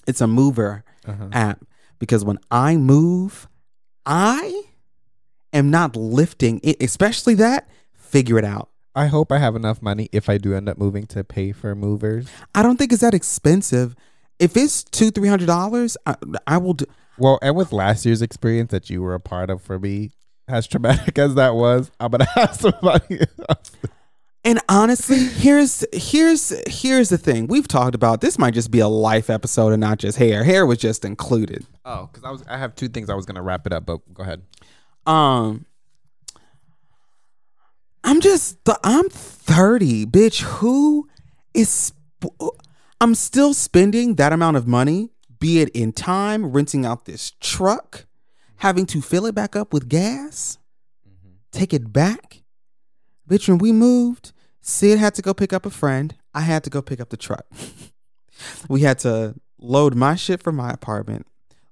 [0.06, 1.28] it's a mover Uh-huh.
[1.32, 1.64] app
[1.98, 3.48] because when I move,
[4.06, 4.62] I
[5.52, 8.68] am not lifting it, especially that, figure it out.
[8.94, 11.74] I hope I have enough money if I do end up moving to pay for
[11.74, 12.26] movers.
[12.54, 13.94] I don't think it's that expensive.
[14.38, 16.16] If it's two, three hundred dollars, I,
[16.46, 16.86] I will do
[17.20, 20.10] Well, and with last year's experience that you were a part of for me,
[20.48, 23.20] as traumatic as that was, I'm gonna have somebody.
[23.48, 23.72] Else.
[24.42, 27.46] And honestly, here's here's here's the thing.
[27.46, 30.44] We've talked about this might just be a life episode and not just hair.
[30.44, 31.66] Hair was just included.
[31.84, 34.00] Oh, because I was I have two things I was gonna wrap it up, but
[34.14, 34.42] go ahead.
[35.06, 35.66] Um
[38.02, 40.40] I'm just I'm 30, bitch.
[40.40, 41.06] Who
[41.52, 42.32] is sp-
[42.98, 45.10] I'm still spending that amount of money,
[45.40, 48.06] be it in time, renting out this truck,
[48.56, 50.58] having to fill it back up with gas,
[51.08, 51.34] mm-hmm.
[51.50, 52.42] take it back.
[53.28, 56.14] Bitch, when we moved, Sid had to go pick up a friend.
[56.34, 57.46] I had to go pick up the truck.
[58.68, 61.26] we had to load my shit from my apartment,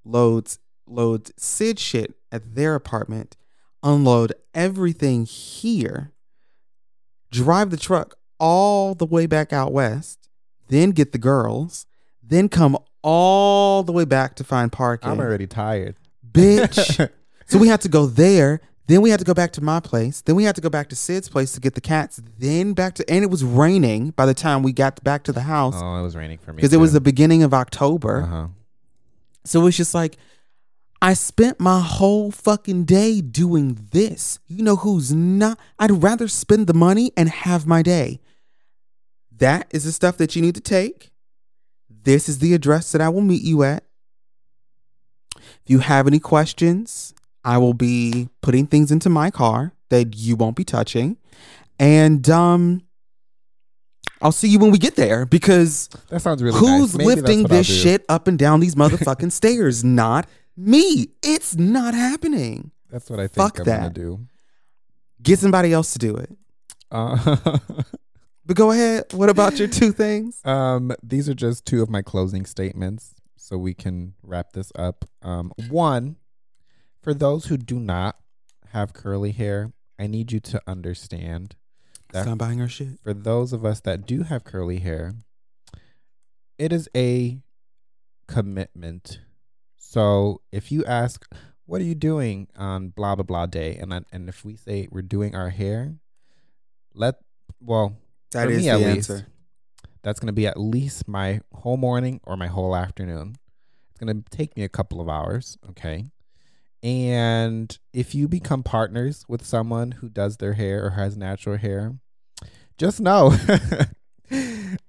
[0.04, 0.48] load
[0.86, 3.36] load Sid shit at their apartment,
[3.82, 6.12] unload everything here,
[7.30, 10.28] drive the truck all the way back out west,
[10.68, 11.86] then get the girls,
[12.28, 15.10] then come all the way back to find parking.
[15.10, 15.96] I'm already tired.
[16.30, 17.10] Bitch.
[17.46, 18.60] so we had to go there.
[18.86, 20.22] Then we had to go back to my place.
[20.22, 22.22] Then we had to go back to Sid's place to get the cats.
[22.38, 25.42] Then back to, and it was raining by the time we got back to the
[25.42, 28.22] house Oh, it was raining for me because it was the beginning of October.
[28.22, 28.46] Uh huh.
[29.44, 30.16] So it's just like
[31.00, 34.38] I spent my whole fucking day doing this.
[34.46, 35.58] You know who's not?
[35.78, 38.20] I'd rather spend the money and have my day.
[39.36, 41.12] That is the stuff that you need to take.
[42.08, 43.84] This is the address that I will meet you at.
[45.36, 47.12] If you have any questions,
[47.44, 51.18] I will be putting things into my car that you won't be touching.
[51.78, 52.80] And um
[54.22, 56.58] I'll see you when we get there because That sounds really.
[56.58, 57.06] Who's nice.
[57.06, 59.84] Lifting this shit up and down these motherfucking stairs?
[59.84, 61.08] Not me.
[61.22, 62.70] It's not happening.
[62.88, 63.92] That's what I think Fuck I'm gonna that.
[63.92, 64.20] do.
[65.22, 66.30] Get somebody else to do it.
[66.90, 67.58] Uh,
[68.48, 69.12] But go ahead.
[69.12, 70.40] What about your two things?
[70.46, 75.04] um, these are just two of my closing statements, so we can wrap this up.
[75.20, 76.16] Um, one,
[77.02, 78.16] for those who do not
[78.72, 81.56] have curly hair, I need you to understand
[82.14, 82.98] that Stop buying her shit.
[83.02, 85.12] for those of us that do have curly hair,
[86.56, 87.42] it is a
[88.28, 89.20] commitment.
[89.76, 91.30] So if you ask,
[91.66, 94.88] "What are you doing on blah blah blah day?" and I, and if we say
[94.90, 95.96] we're doing our hair,
[96.94, 97.16] let
[97.60, 97.98] well
[98.32, 99.10] That For is the at least.
[99.10, 99.26] answer.
[100.02, 103.36] that's going to be at least my whole morning or my whole afternoon.
[103.90, 106.06] It's going to take me a couple of hours, okay?
[106.82, 111.96] And if you become partners with someone who does their hair or has natural hair,
[112.76, 113.34] just know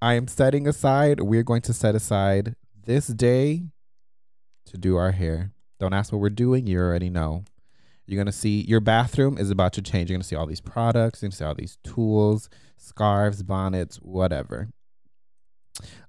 [0.01, 3.63] I am setting aside, we're going to set aside this day
[4.67, 5.51] to do our hair.
[5.79, 7.45] Don't ask what we're doing, you already know.
[8.09, 10.09] You're to see your bathroom is about to change.
[10.09, 14.69] You're to see all these products, you're to see all these tools, scarves, bonnets, whatever.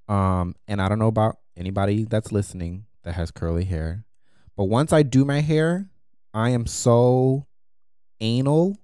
[0.09, 4.05] Um, and I don't know about anybody that's listening that has curly hair,
[4.57, 5.90] but once I do my hair,
[6.32, 7.46] I am so
[8.20, 8.78] anal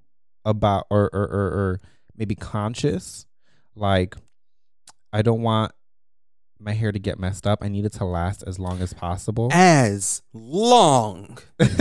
[0.44, 1.80] about or or or, or
[2.16, 3.26] maybe conscious,
[3.74, 4.14] like
[5.12, 5.72] I don't want
[6.58, 7.62] my hair to get messed up.
[7.62, 9.50] I need it to last as long as possible.
[9.52, 11.38] As long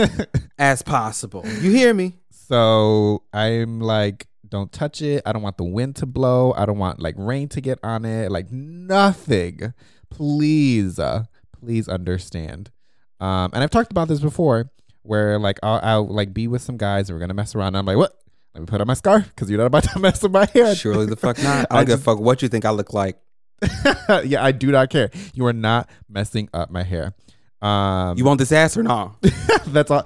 [0.60, 1.44] as possible.
[1.62, 2.16] You hear me?
[2.30, 5.24] So I'm like, don't touch it.
[5.26, 6.54] I don't want the wind to blow.
[6.56, 8.32] I don't want like rain to get on it.
[8.32, 9.74] Like nothing.
[10.10, 12.72] Please, uh, please understand.
[13.20, 14.72] Um, and I've talked about this before,
[15.02, 17.70] where like I'll, I'll like be with some guys and we're gonna mess around.
[17.70, 18.14] And I'm like, what?
[18.54, 20.76] Let me put on my scarf because you're not about to mess with my hair.
[20.76, 21.68] Surely the fuck not.
[21.70, 23.18] I I don't give a fuck what you think I look like.
[24.26, 25.10] yeah, I do not care.
[25.34, 27.14] You are not messing up my hair.
[27.62, 29.16] Um, You want this ass or not?
[29.68, 30.04] that's all.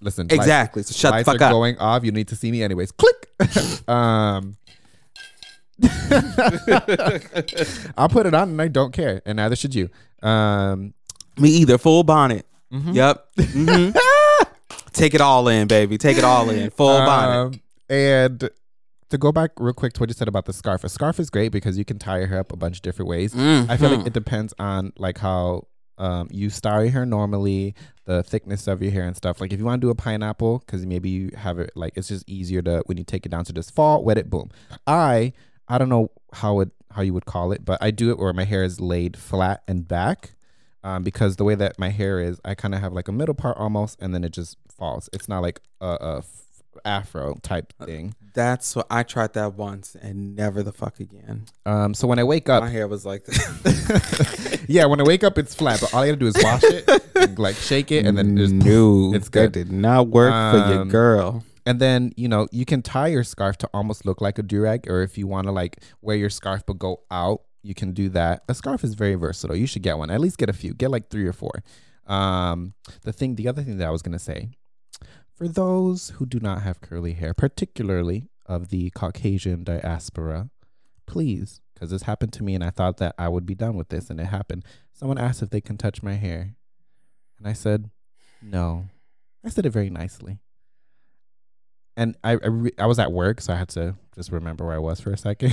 [0.00, 0.82] Listen, lights- Exactly.
[0.82, 1.50] So shut the lights fuck are up.
[1.52, 2.04] going off.
[2.04, 2.92] You need to see me anyways.
[2.92, 3.30] Click.
[3.88, 4.56] um,
[7.96, 9.88] I'll put it on and I don't care, and neither should you.
[10.22, 10.94] Um,
[11.38, 11.78] Me either.
[11.78, 12.46] Full bonnet.
[12.72, 12.94] mhm.
[12.94, 13.26] Yep.
[13.36, 13.96] Mhm.
[14.92, 15.98] Take it all in, baby.
[15.98, 16.70] Take it all in.
[16.70, 17.54] Full bonnet.
[17.56, 18.50] Um, and
[19.10, 21.30] to go back real quick to what you said about the scarf, a scarf is
[21.30, 23.34] great because you can tie your hair up a bunch of different ways.
[23.36, 24.06] I feel like Mhm.
[24.06, 27.72] it depends on like how um, you style your hair normally,
[28.04, 29.40] the thickness of your hair and stuff.
[29.40, 32.08] Like if you want to do a pineapple, because maybe you have it like it's
[32.08, 34.50] just easier to when you take it down to just fall, wet it, boom.
[34.88, 35.32] I
[35.68, 38.32] I don't know how it how you would call it, but I do it where
[38.32, 40.32] my hair is laid flat and back.
[40.82, 43.34] Um, because the way that my hair is, I kind of have like a middle
[43.34, 45.08] part almost, and then it just falls.
[45.12, 46.42] It's not like a, a f-
[46.84, 48.14] afro type Uh, thing.
[48.34, 51.46] That's what I tried that once and never the fuck again.
[51.64, 53.24] Um, so when I wake up, My hair was like
[54.68, 55.80] yeah, when I wake up, it's flat.
[55.80, 58.52] But all I gotta do is wash it, and, like shake it, and then just
[58.68, 59.52] no, it's that good.
[59.52, 61.44] did not work for your Um, girl.
[61.66, 64.88] And then, you know, you can tie your scarf to almost look like a durag,
[64.88, 68.08] or if you want to like wear your scarf but go out, you can do
[68.10, 68.42] that.
[68.48, 69.56] A scarf is very versatile.
[69.56, 70.10] You should get one.
[70.10, 70.74] At least get a few.
[70.74, 71.62] Get like three or four.
[72.06, 74.50] Um, the thing, the other thing that I was gonna say,
[75.34, 80.50] for those who do not have curly hair, particularly of the Caucasian diaspora,
[81.06, 83.88] please, because this happened to me, and I thought that I would be done with
[83.88, 84.64] this, and it happened.
[84.92, 86.54] Someone asked if they can touch my hair,
[87.38, 87.90] and I said,
[88.40, 88.86] no.
[89.44, 90.38] I said it very nicely
[91.96, 94.74] and I I, re- I was at work, so I had to just remember where
[94.74, 95.52] I was for a second.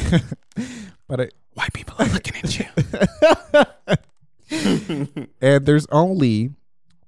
[1.07, 2.65] but I, White people are looking at you.
[5.41, 6.51] and there's only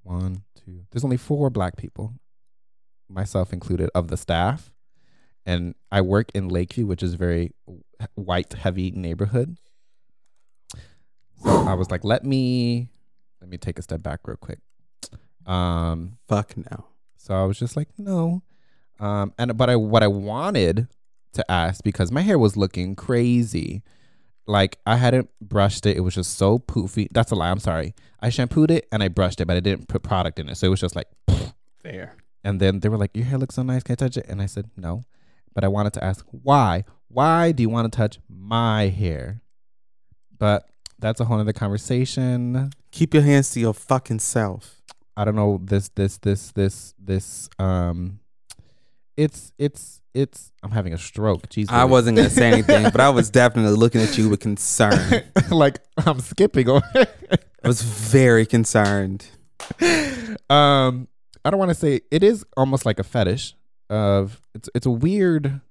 [0.03, 0.85] one, two.
[0.91, 2.13] There's only four black people,
[3.09, 4.71] myself included, of the staff,
[5.45, 7.51] and I work in Lakeview, which is a very
[8.15, 9.57] white heavy neighborhood.
[11.43, 12.89] So I was like, let me
[13.41, 14.59] let me take a step back real quick.
[15.45, 16.85] Um, Fuck no.
[17.17, 18.43] So I was just like, no.
[18.99, 20.87] Um, and but I what I wanted
[21.33, 23.83] to ask because my hair was looking crazy.
[24.45, 25.97] Like I hadn't brushed it.
[25.97, 27.07] It was just so poofy.
[27.11, 27.49] That's a lie.
[27.49, 27.95] I'm sorry.
[28.19, 30.55] I shampooed it and I brushed it, but I didn't put product in it.
[30.55, 31.07] So it was just like
[31.81, 32.15] Fair.
[32.43, 33.83] And then they were like, Your hair looks so nice.
[33.83, 34.25] Can I touch it?
[34.27, 35.03] And I said, No.
[35.53, 36.83] But I wanted to ask why.
[37.07, 39.41] Why do you want to touch my hair?
[40.37, 40.67] But
[40.99, 42.71] that's a whole other conversation.
[42.91, 44.81] Keep your hands to your fucking self.
[45.15, 48.19] I don't know this this this this this um
[49.15, 51.49] it's it's it's I'm having a stroke.
[51.49, 51.73] Jesus.
[51.73, 55.23] I wasn't gonna say anything, but I was definitely looking at you with concern.
[55.51, 56.83] like I'm skipping over.
[56.95, 59.27] I was very concerned.
[60.49, 61.07] um
[61.45, 63.55] I don't want to say it is almost like a fetish
[63.89, 65.61] of it's it's a weird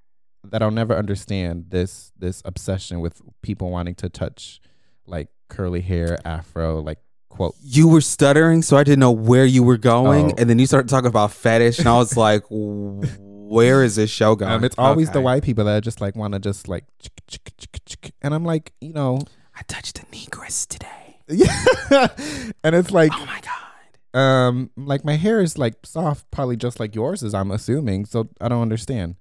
[0.44, 4.60] that I'll never understand this this obsession with people wanting to touch
[5.06, 6.98] like curly hair, afro, like
[7.30, 10.34] quote You were stuttering, so I didn't know where you were going, Oh.
[10.38, 14.34] and then you started talking about fetish, and I was like, "Where is this show
[14.34, 16.84] going?" um, it's always the white people that just like want to just like
[18.22, 19.20] and I'm like, you know,
[19.54, 20.88] I touched a negress today.
[21.28, 22.08] Yeah.
[22.64, 23.61] and it's like Oh my god.
[24.14, 28.04] Um like my hair is like soft, probably just like yours is, I'm assuming.
[28.04, 29.16] So I don't understand.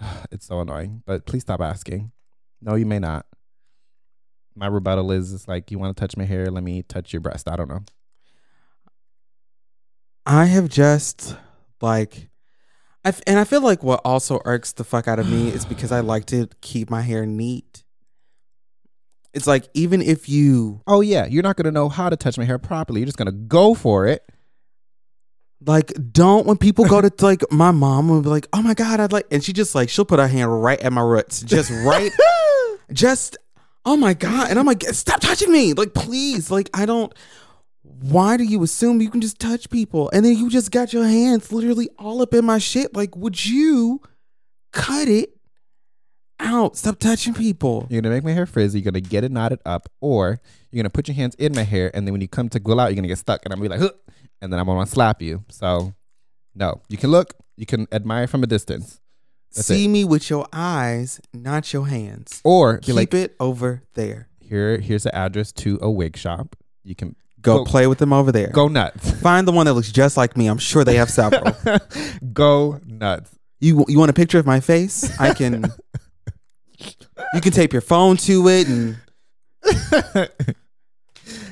[0.30, 1.02] It's so annoying.
[1.06, 2.12] But please stop asking.
[2.60, 3.26] No, you may not.
[4.54, 7.20] My rebuttal is it's like you want to touch my hair, let me touch your
[7.20, 7.48] breast.
[7.48, 7.84] I don't know.
[10.26, 11.36] I have just
[11.80, 12.28] like,
[13.04, 15.64] I f- and I feel like what also irks the fuck out of me is
[15.64, 17.84] because I like to keep my hair neat.
[19.34, 22.44] It's like even if you Oh yeah, you're not gonna know how to touch my
[22.44, 23.00] hair properly.
[23.00, 24.24] You're just gonna go for it.
[25.64, 29.00] like don't when people go to like my mom will be like, oh my god,
[29.00, 31.70] I'd like, and she just like she'll put her hand right at my roots, just
[31.70, 32.10] right,
[32.92, 33.36] just
[33.84, 37.12] oh my god, and I'm like, stop touching me, like please, like I don't.
[37.82, 41.04] Why do you assume you can just touch people and then you just got your
[41.04, 42.94] hands literally all up in my shit?
[42.94, 44.00] Like, would you
[44.72, 45.30] cut it
[46.40, 46.76] out?
[46.76, 47.86] Stop touching people.
[47.90, 48.80] You're gonna make my hair frizzy.
[48.80, 51.90] You're gonna get it knotted up, or you're gonna put your hands in my hair,
[51.94, 53.76] and then when you come to go out, you're gonna get stuck, and I'm gonna
[53.78, 53.92] be like,
[54.40, 55.44] and then I'm gonna slap you.
[55.50, 55.94] So,
[56.54, 59.00] no, you can look, you can admire from a distance,
[59.54, 62.40] That's See me with your eyes, not your hands.
[62.44, 64.28] or Keep like, it over there.
[64.40, 66.54] here, here's the address to a wig shop.
[66.84, 68.48] You can Go, Go- play with them over there.
[68.48, 70.48] go nuts, Find the one that looks just like me.
[70.48, 71.54] I'm sure they have several.
[72.32, 73.30] go nuts.
[73.60, 75.18] you you want a picture of my face?
[75.20, 75.64] I can.
[77.34, 78.96] you can tape your phone to it, and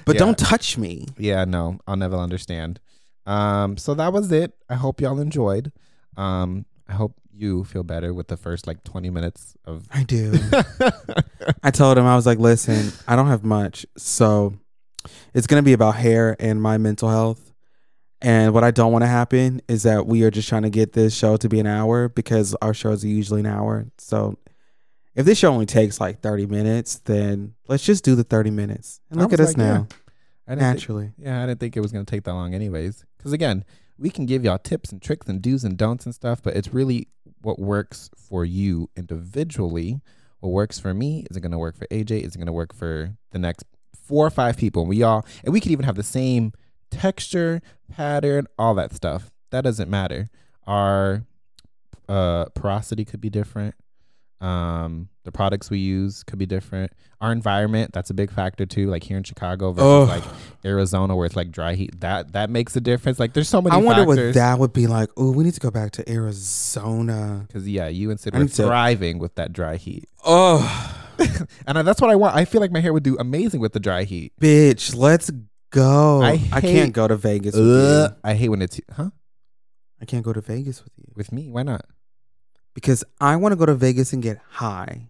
[0.05, 0.19] but Yeah.
[0.19, 1.07] don't touch me.
[1.19, 2.81] Yeah, no, I'll never understand.
[3.27, 4.53] Um, so that was it.
[4.69, 5.73] I hope y'all enjoyed.
[6.17, 9.87] Um, I hope you feel better with the first like 20 minutes of.
[9.93, 10.33] I do.
[11.63, 14.55] I told him I was like, listen, I don't have much, so
[15.35, 17.53] it's gonna be about hair and my mental health.
[18.23, 20.95] And what I don't want to happen is that we are just trying to get
[20.95, 23.87] this show to be an hour because our shows are usually an hour.
[23.99, 24.39] So
[25.17, 29.01] if this show only takes like 30 minutes, then let's just do the 30 minutes.
[29.11, 29.89] And look at us like, yeah, now, I didn't
[30.47, 31.13] think- naturally.
[31.19, 33.05] yeah, I didn't think it was gonna take that long, anyways.
[33.17, 33.65] Because again,
[33.99, 36.73] we can give y'all tips and tricks and do's and don'ts and stuff, but it's
[36.73, 37.09] really
[37.43, 40.01] what works for you individually.
[40.41, 42.21] What works for me Is it gonna work for AJ.
[42.23, 43.65] Is it gonna work for the next
[43.95, 44.83] four or five people.
[44.83, 46.53] And we all, and we could even have the same
[46.91, 47.61] texture,
[47.91, 49.33] pattern, all that stuff.
[49.51, 50.29] That doesn't matter.
[50.67, 51.25] Our
[52.09, 53.75] uh porosity could be different.
[54.41, 56.93] Um, the products we use could be different.
[57.23, 58.89] Our environment, that's a big factor too.
[58.91, 60.09] Like here in Chicago versus Ugh.
[60.09, 60.23] like
[60.65, 62.01] Arizona where it's like dry heat.
[62.01, 63.19] That that makes a difference.
[63.19, 65.09] Like there's so many I wonder what that would be like.
[65.17, 67.47] Oh, we need to go back to Arizona.
[67.53, 70.61] Cause yeah, you and Sid were need to- thriving with that dry heat, Oh,
[71.67, 72.37] and I, that's what I want.
[72.37, 74.33] I feel like my hair would do amazing with the dry heat.
[74.41, 75.31] bitch, let's
[75.71, 76.23] go.
[76.23, 78.17] I I, can't go to Vegas with Ugh, you.
[78.23, 79.11] I hate when it's huh
[80.01, 81.49] I can't go to Vegas with you with me.
[81.51, 81.87] Why not?
[82.77, 85.09] Because I want to go to Vegas and get high.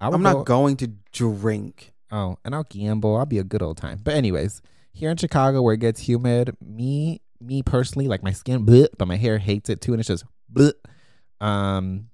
[0.00, 1.94] I I'm not going to drink.
[2.10, 3.16] Oh, and I'll gamble.
[3.16, 4.00] I'll be a good old time.
[4.02, 4.60] But anyways,
[4.92, 9.06] here in Chicago where it gets humid, me me personally, like my skin, bleh, but
[9.06, 10.72] my hair hates it too, and it's just bleh.
[11.40, 12.08] Um,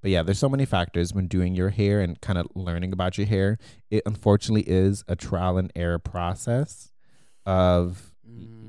[0.00, 3.18] but yeah, there's so many factors when doing your hair and kind of learning about
[3.18, 3.58] your hair.
[3.90, 6.92] It unfortunately is a trial and error process.
[7.44, 8.14] Of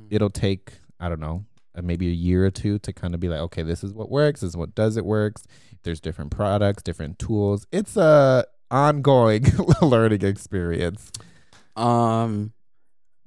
[0.10, 1.46] it'll take I don't know
[1.84, 4.42] maybe a year or two to kind of be like, okay, this is what works,
[4.42, 5.44] this is what does it works.
[5.84, 7.66] There's different products, different tools.
[7.72, 9.46] It's a ongoing
[9.82, 11.12] learning experience.
[11.76, 12.54] Um,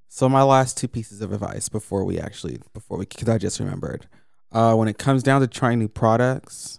[0.09, 3.61] so my last two pieces of advice before we actually before we because I just
[3.61, 4.07] remembered,
[4.53, 6.79] uh, when it comes down to trying new products,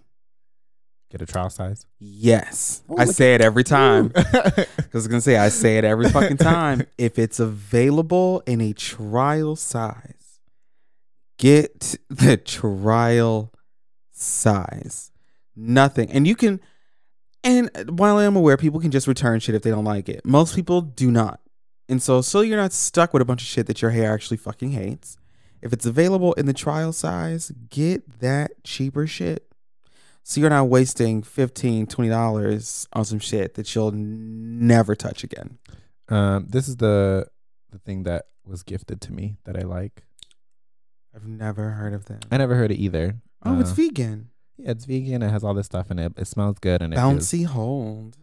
[1.10, 1.86] Get a trial size.
[2.00, 4.10] yes, Oh, I say it every time.
[4.14, 6.86] Because I was gonna say I say it every fucking time.
[6.98, 10.21] if it's available in a trial size,
[11.42, 13.52] get the trial
[14.12, 15.12] size.
[15.56, 16.62] Nothing, and you can.
[17.44, 20.24] And while I'm aware, people can just return shit if they don't like it.
[20.24, 21.42] Most people do not,
[21.90, 24.38] and so so you're not stuck with a bunch of shit that your hair actually
[24.38, 25.18] fucking hates.
[25.62, 29.48] If it's available in the trial size, get that cheaper shit.
[30.24, 35.58] So you're not wasting 15 dollars on some shit that you'll never touch again.
[36.10, 37.28] um, this is the
[37.72, 40.04] the thing that was gifted to me that I like.
[41.16, 42.26] I've never heard of that.
[42.32, 43.16] I never heard it either.
[43.44, 44.30] Oh, it's Uh, vegan.
[44.58, 45.22] yeah, it's vegan.
[45.22, 46.14] It has all this stuff in it.
[46.18, 48.18] It smells good and it Bouncy hold.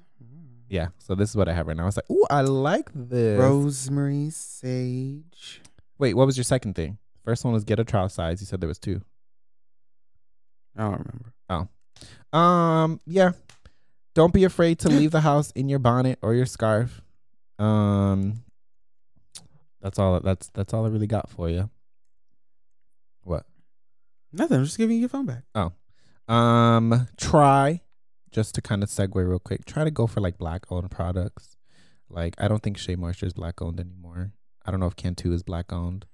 [0.68, 0.88] yeah.
[0.98, 1.82] So this is what I have right now.
[1.84, 3.38] I was like, ooh, I like this.
[3.38, 5.60] Rosemary, sage.
[5.98, 6.98] Wait, what was your second thing?
[7.24, 8.40] First one was get a trial size.
[8.40, 9.02] You said there was two.
[10.76, 11.32] I don't remember.
[12.32, 13.32] Oh, um, yeah.
[14.14, 17.02] Don't be afraid to leave the house in your bonnet or your scarf.
[17.58, 18.44] Um,
[19.80, 20.18] that's all.
[20.20, 21.68] That's that's all I really got for you.
[24.38, 24.58] Nothing.
[24.58, 25.42] I'm just giving you your phone back.
[25.54, 25.72] Oh.
[26.32, 27.82] Um, try
[28.30, 29.64] just to kind of segue real quick.
[29.64, 31.56] Try to go for like black owned products.
[32.08, 34.32] Like I don't think Shea Moisture is black owned anymore.
[34.64, 36.06] I don't know if Cantu is black owned.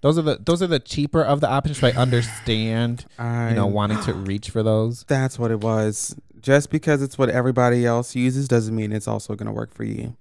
[0.00, 1.78] Those are the those are the cheaper of the options.
[1.78, 5.04] So I understand, I you know, wanting to reach for those.
[5.04, 6.14] That's what it was.
[6.40, 9.84] Just because it's what everybody else uses doesn't mean it's also going to work for
[9.84, 10.14] you.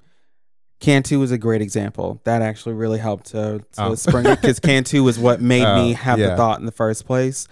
[0.84, 2.20] Cantu is a great example.
[2.26, 3.96] That actually really helped to, to Oh.
[3.96, 6.32] spring because Cantu is what made me Oh, have yeah.
[6.32, 7.48] the thought in the first place.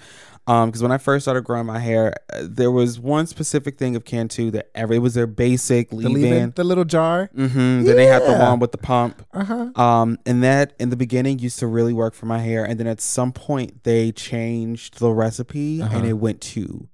[0.45, 4.03] Because when I first started growing my hair, uh, there was one specific thing of
[4.03, 6.13] Cantu that every it was their basic The leave-in.
[6.13, 7.29] leave-in, the little jar.
[7.37, 7.83] Mm-hmm.
[7.83, 8.49] Then they had the Yeah.
[8.49, 9.25] one with the pump.
[9.33, 9.81] Uh huh.
[9.81, 12.87] Um, and that in the beginning used to really work for my hair, and then
[12.87, 15.95] at some point they changed the recipe, Uh-huh.
[15.97, 16.89] and it went to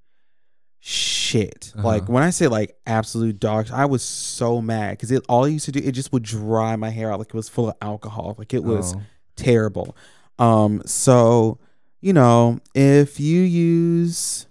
[0.92, 1.74] shit.
[1.76, 1.86] Uh-huh.
[1.86, 5.52] Like when I say like absolute dogs, I was so mad because it all it
[5.52, 7.76] used to do it just would dry my hair out like it was full of
[7.82, 9.02] alcohol, like it was Oh.
[9.36, 9.98] terrible.
[10.40, 11.60] Um, so
[12.00, 14.48] you know if you use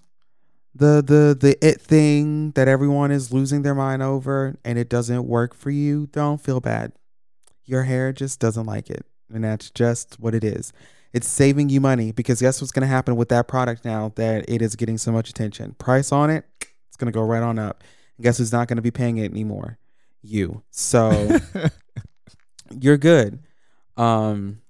[0.75, 5.25] the the the it thing that everyone is losing their mind over and it doesn't
[5.27, 6.93] work for you, don't feel bad.
[7.65, 10.73] Your hair just doesn't like it, and that's just what it is.
[11.17, 14.45] It's saving you money because guess what's going to happen with that product now that
[14.51, 15.75] it is getting so much attention?
[15.79, 17.83] Price on it, it's going to go right on up.
[18.19, 19.79] And guess who's not going to be paying it anymore?
[20.21, 20.63] You.
[20.71, 21.39] So
[22.81, 23.39] you're good.
[23.97, 24.61] Um,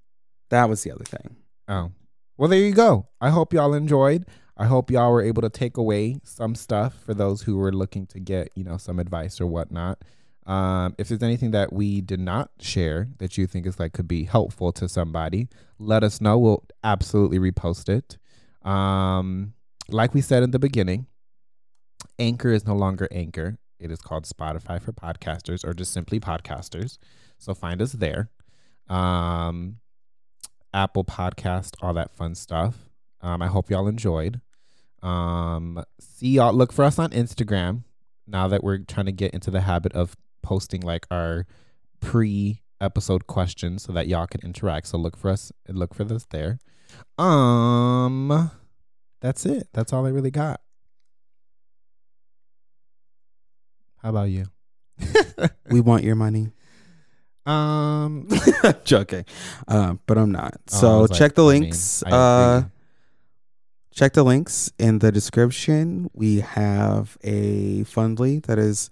[0.51, 1.35] that was the other thing.
[1.67, 1.91] Oh.
[2.37, 3.09] Well, there you go.
[3.21, 4.25] I hope y'all enjoyed.
[4.57, 8.07] I hope y'all were able to take away some stuff for those who were looking
[8.07, 9.99] to get, you know, some advice or whatnot.
[10.47, 14.07] Um, if there's anything that we did not share that you think is like could
[14.07, 15.49] be helpful to somebody,
[15.79, 16.39] let us know.
[16.39, 18.17] We'll absolutely repost it.
[18.69, 19.55] Um,
[19.89, 21.07] like we said in the beginning,
[22.19, 23.59] Anchor is no longer Anchor.
[23.79, 26.99] It is called Spotify for podcasters or just simply podcasters.
[27.39, 28.31] So find us there.
[28.89, 29.79] Um,
[30.73, 32.89] Apple Podcast, all that fun stuff.
[33.21, 34.41] Um, I hope y'all enjoyed.
[35.03, 36.53] Um, see y'all.
[36.53, 37.83] Look for us on Instagram
[38.27, 40.17] now that we're trying to get into the habit of
[40.47, 41.45] posting like our
[42.01, 44.87] pre-episode questions so that y'all can interact.
[44.87, 45.51] So look for us.
[45.69, 46.59] Look for this there.
[47.19, 48.51] Um,
[49.21, 49.69] that's it.
[49.73, 50.61] That's all I really got.
[54.03, 54.47] How about you?
[55.69, 56.53] We want your money.
[57.45, 58.29] um,
[58.85, 59.25] Joking.
[59.67, 60.55] Um, but I'm not.
[60.73, 62.05] Oh, So was like, check the I mean, links.
[62.07, 62.63] I uh,
[63.93, 66.09] check the links in the description.
[66.15, 68.91] We have a Fundly that is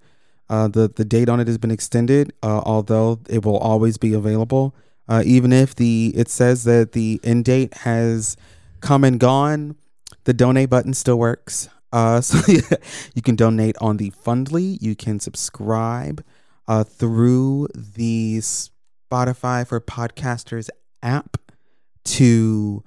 [0.48, 4.12] uh, the the date on it has been extended, uh, although it will always be
[4.12, 4.74] available.
[5.08, 8.36] Uh, even if the it says that the end date has
[8.80, 9.76] come and gone,
[10.24, 11.68] the donate button still works.
[11.92, 12.38] Uh, so
[13.14, 14.80] you can donate on the Fundly.
[14.80, 16.24] You can subscribe
[16.68, 20.68] uh, through the Spotify for Podcasters
[21.02, 21.36] app
[22.04, 22.82] to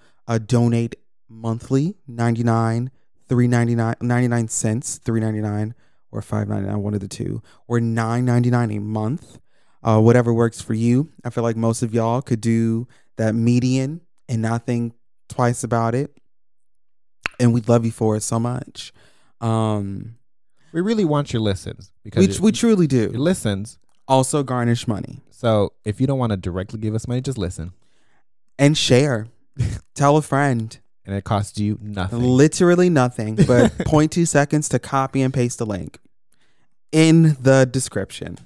[0.45, 0.95] donate
[1.29, 2.91] monthly 99
[3.27, 5.73] 399 99 cents 399
[6.11, 9.39] or 599 one of the two or 999 a month
[9.83, 11.09] uh, whatever works for you.
[11.23, 14.93] I feel like most of y'all could do that median and not think
[15.29, 16.17] twice about it.
[17.39, 18.91] And we love you for it so much.
[19.39, 20.15] Um
[20.73, 23.77] We really want your listens because we, your- we truly your do listens.
[24.07, 25.21] also garnish money.
[25.29, 27.71] So if you don't want to directly give us money, just listen,
[28.57, 29.27] and share.
[29.95, 30.77] Tell a friend
[31.07, 32.19] and it costs you nothing.
[32.21, 33.45] Literally nothing, but
[33.79, 35.99] 0.2 seconds to copy and paste the link
[36.91, 38.37] in the description.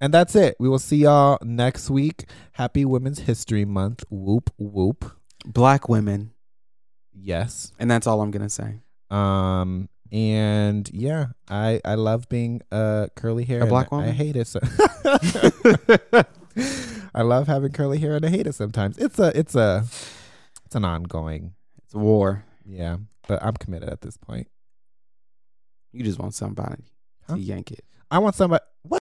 [0.00, 0.56] And that's it.
[0.58, 2.24] We will see y'all next week.
[2.52, 4.04] Happy Women's History Month.
[4.10, 5.12] Whoop whoop.
[5.44, 6.32] Black women.
[7.14, 7.72] Yes.
[7.78, 8.80] And that's all I'm going to say.
[9.10, 13.62] Um and yeah, I I love being uh curly hair.
[13.62, 14.48] A black I hate it.
[14.48, 14.58] So
[17.14, 18.98] I love having curly hair and I hate it sometimes.
[18.98, 19.84] It's a it's a
[20.64, 21.54] it's an ongoing.
[21.90, 22.44] It's a war.
[22.64, 24.46] Yeah, but I'm committed at this point.
[25.92, 26.84] You just want somebody
[27.26, 27.34] Huh?
[27.34, 27.84] to yank it.
[28.12, 28.62] I want somebody.
[28.82, 28.98] What?